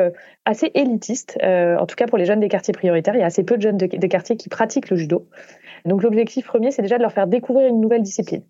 assez 0.46 0.72
élitiste, 0.74 1.38
en 1.44 1.86
tout 1.86 1.98
cas 1.98 2.08
pour 2.08 2.18
les 2.18 2.24
jeunes 2.24 2.40
des 2.40 2.48
quartiers 2.48 2.74
prioritaires. 2.74 3.14
Il 3.14 3.20
y 3.20 3.24
a 3.24 3.26
assez 3.26 3.44
peu 3.44 3.58
de 3.58 3.62
jeunes 3.62 3.78
de, 3.78 3.88
de 3.88 4.08
quartiers 4.08 4.38
qui 4.38 4.48
pratiquent 4.48 4.90
le 4.90 4.96
judo. 4.96 5.28
Donc 5.84 6.02
l'objectif 6.02 6.48
premier, 6.48 6.72
c'est 6.72 6.82
déjà 6.82 6.96
de 6.96 7.02
leur 7.02 7.12
faire 7.12 7.28
découvrir 7.28 7.68
une 7.68 7.82
nouvelle 7.82 8.04
discipline. 8.04 8.44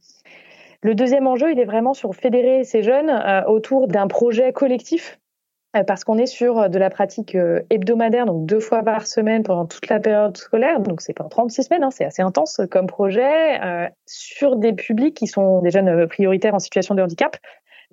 Le 0.84 0.96
deuxième 0.96 1.28
enjeu, 1.28 1.52
il 1.52 1.60
est 1.60 1.65
vraiment 1.65 1.94
sur 1.94 2.15
fédérer 2.15 2.63
ces 2.63 2.82
jeunes 2.82 3.10
euh, 3.10 3.44
autour 3.44 3.88
d'un 3.88 4.08
projet 4.08 4.52
collectif 4.52 5.20
euh, 5.76 5.84
parce 5.84 6.04
qu'on 6.04 6.17
est 6.17 6.26
sur 6.26 6.58
euh, 6.58 6.67
de 6.70 6.80
la 6.80 6.89
pratique 6.89 7.38
hebdomadaire, 7.70 8.26
donc 8.26 8.48
deux 8.48 8.60
fois 8.60 8.82
par 8.82 9.06
semaine 9.06 9.44
pendant 9.44 9.67
toute 9.67 9.88
la 9.89 10.00
période 10.00 10.36
scolaire, 10.36 10.80
donc 10.80 11.02
c'est 11.02 11.13
pas 11.13 11.26
36 11.26 11.63
semaines, 11.63 11.84
hein, 11.84 11.91
c'est 11.91 12.06
assez 12.06 12.24
intense 12.24 12.62
comme 12.72 12.88
projet, 12.88 13.60
sur 14.08 14.56
des 14.56 14.74
publics 14.74 15.15
qui 15.15 15.28
sont 15.28 15.62
des 15.62 15.70
jeunes 15.70 16.08
prioritaires 16.08 16.56
en 16.56 16.60
situation 16.60 16.96
de 16.96 17.04
handicap, 17.04 17.38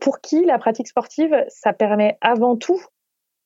pour 0.01 0.21
qui 0.21 0.45
la 0.47 0.59
pratique 0.59 0.89
sportive, 0.89 1.45
ça 1.49 1.75
permet 1.75 2.17
avant 2.23 2.57
tout 2.57 2.81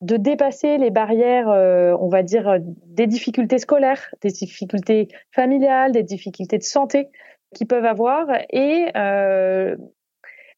de 0.03 0.17
dépasser 0.17 0.79
les 0.79 0.91
barrières, 0.91 1.49
on 1.49 2.09
va 2.09 2.23
dire, 2.23 2.59
des 2.61 3.07
difficultés 3.07 3.59
scolaires, 3.59 4.15
des 4.21 4.31
difficultés 4.31 5.09
familiales, 5.31 5.93
des 5.93 6.03
difficultés 6.03 6.59
de 6.59 6.65
santé, 6.65 7.09
qu'ils 7.55 7.67
peuvent 7.67 7.85
avoir. 7.85 8.27
Et 8.51 8.87
euh, 8.97 9.77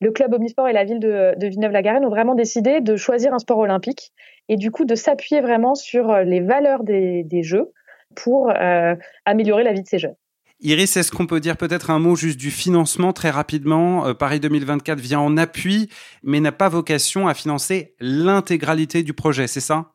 le 0.00 0.10
club 0.10 0.34
omnisport 0.34 0.68
et 0.68 0.72
la 0.72 0.84
ville 0.84 1.00
de, 1.00 1.34
Villeneuve-la-Garenne 1.40 2.04
ont 2.04 2.10
vraiment 2.10 2.34
décidé 2.34 2.80
de 2.80 2.96
choisir 2.96 3.32
un 3.32 3.38
sport 3.38 3.58
olympique 3.58 4.12
et 4.48 4.56
du 4.56 4.70
coup 4.70 4.84
de 4.84 4.94
s'appuyer 4.94 5.40
vraiment 5.40 5.74
sur 5.74 6.16
les 6.18 6.40
valeurs 6.40 6.84
des, 6.84 7.24
des 7.24 7.42
jeux 7.42 7.72
pour 8.14 8.50
euh, 8.50 8.94
améliorer 9.24 9.64
la 9.64 9.72
vie 9.72 9.82
de 9.82 9.88
ces 9.88 9.98
jeunes. 9.98 10.16
Iris, 10.60 10.96
est-ce 10.96 11.10
qu'on 11.10 11.26
peut 11.26 11.40
dire 11.40 11.56
peut-être 11.56 11.90
un 11.90 11.98
mot 11.98 12.16
juste 12.16 12.38
du 12.38 12.50
financement 12.50 13.12
très 13.12 13.30
rapidement? 13.30 14.06
Euh, 14.06 14.14
Paris 14.14 14.40
2024 14.40 14.98
vient 14.98 15.20
en 15.20 15.36
appui, 15.36 15.90
mais 16.22 16.40
n'a 16.40 16.52
pas 16.52 16.68
vocation 16.68 17.28
à 17.28 17.34
financer 17.34 17.94
l'intégralité 18.00 19.02
du 19.02 19.12
projet, 19.12 19.46
c'est 19.46 19.60
ça? 19.60 19.93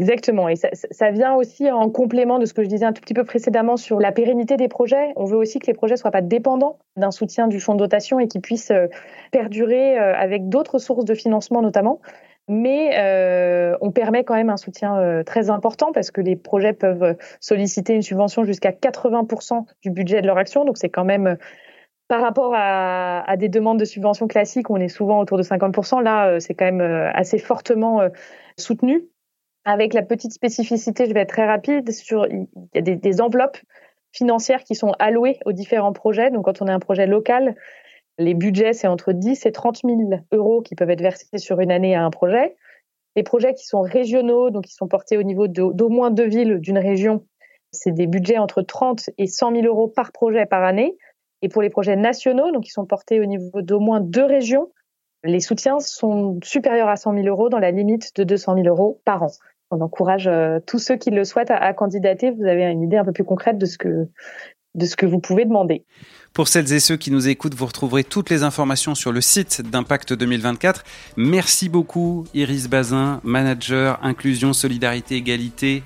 Exactement. 0.00 0.48
Et 0.48 0.54
ça, 0.54 0.68
ça, 0.72 1.10
vient 1.10 1.34
aussi 1.34 1.70
en 1.70 1.90
complément 1.90 2.38
de 2.38 2.46
ce 2.46 2.54
que 2.54 2.62
je 2.62 2.68
disais 2.68 2.84
un 2.84 2.92
tout 2.92 3.00
petit 3.00 3.14
peu 3.14 3.24
précédemment 3.24 3.76
sur 3.76 3.98
la 3.98 4.12
pérennité 4.12 4.56
des 4.56 4.68
projets. 4.68 5.12
On 5.16 5.24
veut 5.24 5.36
aussi 5.36 5.58
que 5.58 5.66
les 5.66 5.74
projets 5.74 5.96
soient 5.96 6.12
pas 6.12 6.22
dépendants 6.22 6.78
d'un 6.96 7.10
soutien 7.10 7.48
du 7.48 7.58
fonds 7.58 7.74
de 7.74 7.80
dotation 7.80 8.20
et 8.20 8.28
qu'ils 8.28 8.40
puissent 8.40 8.70
euh, 8.70 8.86
perdurer 9.32 9.98
euh, 9.98 10.14
avec 10.14 10.48
d'autres 10.48 10.78
sources 10.78 11.04
de 11.04 11.14
financement 11.14 11.62
notamment. 11.62 12.00
mais 12.46 12.92
euh, 12.98 13.76
on 13.80 13.90
permet 13.90 14.22
quand 14.22 14.34
même 14.34 14.50
un 14.50 14.56
soutien 14.56 14.96
euh, 14.96 15.24
très 15.24 15.50
important 15.50 15.90
parce 15.92 16.10
que 16.12 16.20
les 16.20 16.36
projets 16.36 16.72
peuvent 16.72 17.16
solliciter 17.40 17.94
une 17.94 18.02
subvention 18.02 18.44
jusqu'à 18.44 18.70
80% 18.70 19.64
du 19.82 19.90
budget 19.90 20.22
de 20.22 20.28
leur 20.28 20.38
action. 20.38 20.64
Donc 20.64 20.78
c'est 20.78 20.90
quand 20.90 21.04
même 21.04 21.36
par 22.06 22.22
rapport 22.22 22.52
à, 22.54 23.28
à, 23.28 23.36
des 23.36 23.48
demandes 23.48 23.80
de 23.80 23.84
subventions 23.84 24.28
classiques, 24.28 24.70
on 24.70 24.76
est 24.76 24.88
souvent 24.88 25.18
autour 25.18 25.36
de 25.38 25.42
50%. 25.42 26.02
Là, 26.02 26.40
c'est 26.40 26.54
quand 26.54 26.64
même 26.64 26.80
assez 27.12 27.36
fortement 27.36 28.00
soutenu. 28.56 29.08
Avec 29.70 29.92
la 29.92 30.00
petite 30.00 30.32
spécificité, 30.32 31.04
je 31.04 31.12
vais 31.12 31.20
être 31.20 31.28
très 31.28 31.46
rapide, 31.46 31.90
il 32.10 32.46
y 32.74 32.78
a 32.78 32.80
des, 32.80 32.96
des 32.96 33.20
enveloppes 33.20 33.58
financières 34.12 34.64
qui 34.64 34.74
sont 34.74 34.92
allouées 34.98 35.38
aux 35.44 35.52
différents 35.52 35.92
projets. 35.92 36.30
Donc 36.30 36.46
quand 36.46 36.62
on 36.62 36.68
a 36.68 36.72
un 36.72 36.78
projet 36.78 37.06
local, 37.06 37.54
les 38.16 38.32
budgets, 38.32 38.72
c'est 38.72 38.86
entre 38.86 39.12
10 39.12 39.44
et 39.44 39.52
30 39.52 39.80
000 39.84 39.98
euros 40.32 40.62
qui 40.62 40.74
peuvent 40.74 40.88
être 40.88 41.02
versés 41.02 41.36
sur 41.36 41.60
une 41.60 41.70
année 41.70 41.94
à 41.94 42.02
un 42.02 42.08
projet. 42.08 42.56
Les 43.14 43.22
projets 43.22 43.52
qui 43.52 43.66
sont 43.66 43.82
régionaux, 43.82 44.48
donc 44.48 44.64
qui 44.64 44.72
sont 44.72 44.88
portés 44.88 45.18
au 45.18 45.22
niveau 45.22 45.48
d'au 45.48 45.88
moins 45.90 46.10
deux 46.10 46.28
villes 46.28 46.60
d'une 46.60 46.78
région, 46.78 47.26
c'est 47.70 47.92
des 47.92 48.06
budgets 48.06 48.38
entre 48.38 48.62
30 48.62 49.10
et 49.18 49.26
100 49.26 49.52
000 49.52 49.66
euros 49.66 49.86
par 49.86 50.12
projet 50.12 50.46
par 50.46 50.64
année. 50.64 50.96
Et 51.42 51.50
pour 51.50 51.60
les 51.60 51.68
projets 51.68 51.96
nationaux, 51.96 52.52
donc 52.52 52.64
qui 52.64 52.70
sont 52.70 52.86
portés 52.86 53.20
au 53.20 53.26
niveau 53.26 53.60
d'au 53.60 53.80
moins 53.80 54.00
deux 54.00 54.24
régions, 54.24 54.72
les 55.24 55.40
soutiens 55.40 55.78
sont 55.78 56.38
supérieurs 56.42 56.88
à 56.88 56.96
100 56.96 57.12
000 57.12 57.26
euros 57.26 57.50
dans 57.50 57.58
la 57.58 57.70
limite 57.70 58.16
de 58.16 58.24
200 58.24 58.54
000 58.54 58.66
euros 58.66 59.02
par 59.04 59.24
an. 59.24 59.30
On 59.70 59.80
encourage 59.80 60.26
euh, 60.26 60.60
tous 60.66 60.78
ceux 60.78 60.96
qui 60.96 61.10
le 61.10 61.24
souhaitent 61.24 61.50
à, 61.50 61.56
à, 61.56 61.74
candidater. 61.74 62.30
Vous 62.30 62.44
avez 62.44 62.64
une 62.64 62.82
idée 62.82 62.96
un 62.96 63.04
peu 63.04 63.12
plus 63.12 63.24
concrète 63.24 63.58
de 63.58 63.66
ce 63.66 63.78
que 63.78 64.08
de 64.74 64.86
ce 64.86 64.96
que 64.96 65.06
vous 65.06 65.18
pouvez 65.18 65.44
demander. 65.44 65.84
Pour 66.32 66.48
celles 66.48 66.72
et 66.72 66.80
ceux 66.80 66.96
qui 66.96 67.10
nous 67.10 67.28
écoutent, 67.28 67.54
vous 67.54 67.66
retrouverez 67.66 68.04
toutes 68.04 68.30
les 68.30 68.42
informations 68.42 68.94
sur 68.94 69.12
le 69.12 69.20
site 69.20 69.62
d'Impact 69.62 70.12
2024. 70.12 70.84
Merci 71.16 71.68
beaucoup 71.68 72.24
Iris 72.34 72.68
Bazin, 72.68 73.20
manager 73.24 73.98
inclusion, 74.02 74.52
solidarité, 74.52 75.16
égalité 75.16 75.82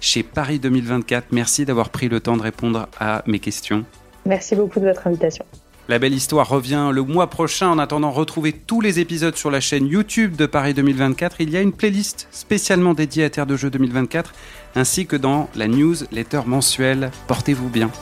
chez 0.00 0.22
Paris 0.22 0.58
2024. 0.58 1.28
Merci 1.32 1.64
d'avoir 1.64 1.90
pris 1.90 2.08
le 2.08 2.20
temps 2.20 2.36
de 2.36 2.42
répondre 2.42 2.88
à 3.00 3.22
mes 3.26 3.40
questions. 3.40 3.84
Merci 4.24 4.54
beaucoup 4.54 4.80
de 4.80 4.86
votre 4.86 5.06
invitation. 5.06 5.44
La 5.88 6.00
belle 6.00 6.14
histoire 6.14 6.48
revient 6.48 6.90
le 6.92 7.02
mois 7.02 7.30
prochain. 7.30 7.68
En 7.68 7.78
attendant, 7.78 8.10
retrouvez 8.10 8.52
tous 8.52 8.80
les 8.80 8.98
épisodes 8.98 9.36
sur 9.36 9.52
la 9.52 9.60
chaîne 9.60 9.86
YouTube 9.86 10.34
de 10.34 10.44
Paris 10.46 10.74
2024. 10.74 11.40
Il 11.40 11.50
y 11.50 11.56
a 11.56 11.60
une 11.60 11.72
playlist 11.72 12.26
spécialement 12.32 12.92
dédiée 12.92 13.22
à 13.22 13.30
Terre 13.30 13.46
de 13.46 13.56
Jeux 13.56 13.70
2024, 13.70 14.32
ainsi 14.74 15.06
que 15.06 15.14
dans 15.14 15.48
la 15.54 15.68
newsletter 15.68 16.40
mensuelle. 16.44 17.12
Portez-vous 17.28 17.68
bien. 17.68 17.92